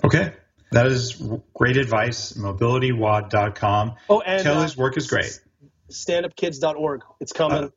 [0.04, 0.32] Okay.
[0.72, 1.20] That is
[1.54, 2.32] great advice.
[2.34, 3.96] Mobilitywod.com.
[4.08, 5.40] Oh, and Kelly's uh, work is great.
[5.90, 7.02] Standupkids.org.
[7.20, 7.64] It's coming.
[7.64, 7.68] Uh,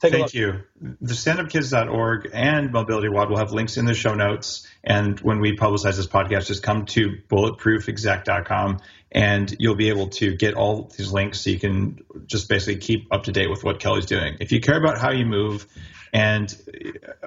[0.00, 0.62] Take Thank you.
[0.78, 4.66] The standupkids.org and Mobility WOD will have links in the show notes.
[4.84, 8.80] And when we publicize this podcast, just come to bulletproofexec.com
[9.10, 13.10] and you'll be able to get all these links so you can just basically keep
[13.10, 14.36] up to date with what Kelly's doing.
[14.38, 15.66] If you care about how you move
[16.12, 16.54] and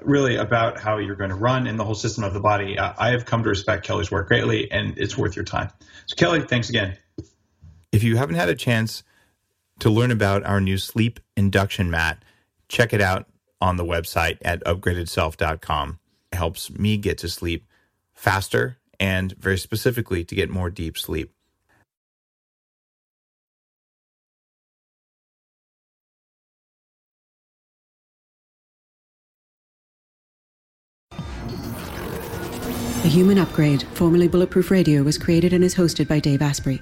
[0.03, 2.93] really about how you're going to run in the whole system of the body, uh,
[2.95, 5.71] I have come to respect Kelly's work greatly and it's worth your time.
[6.05, 6.97] So, Kelly, thanks again.
[7.91, 9.01] If you haven't had a chance
[9.79, 12.23] to learn about our new sleep induction mat,
[12.69, 13.27] check it out
[13.59, 15.99] on the website at upgradedself.com.
[16.31, 17.65] It helps me get to sleep
[18.13, 21.33] faster and very specifically to get more deep sleep.
[33.01, 36.81] The Human Upgrade, formerly Bulletproof Radio, was created and is hosted by Dave Asprey.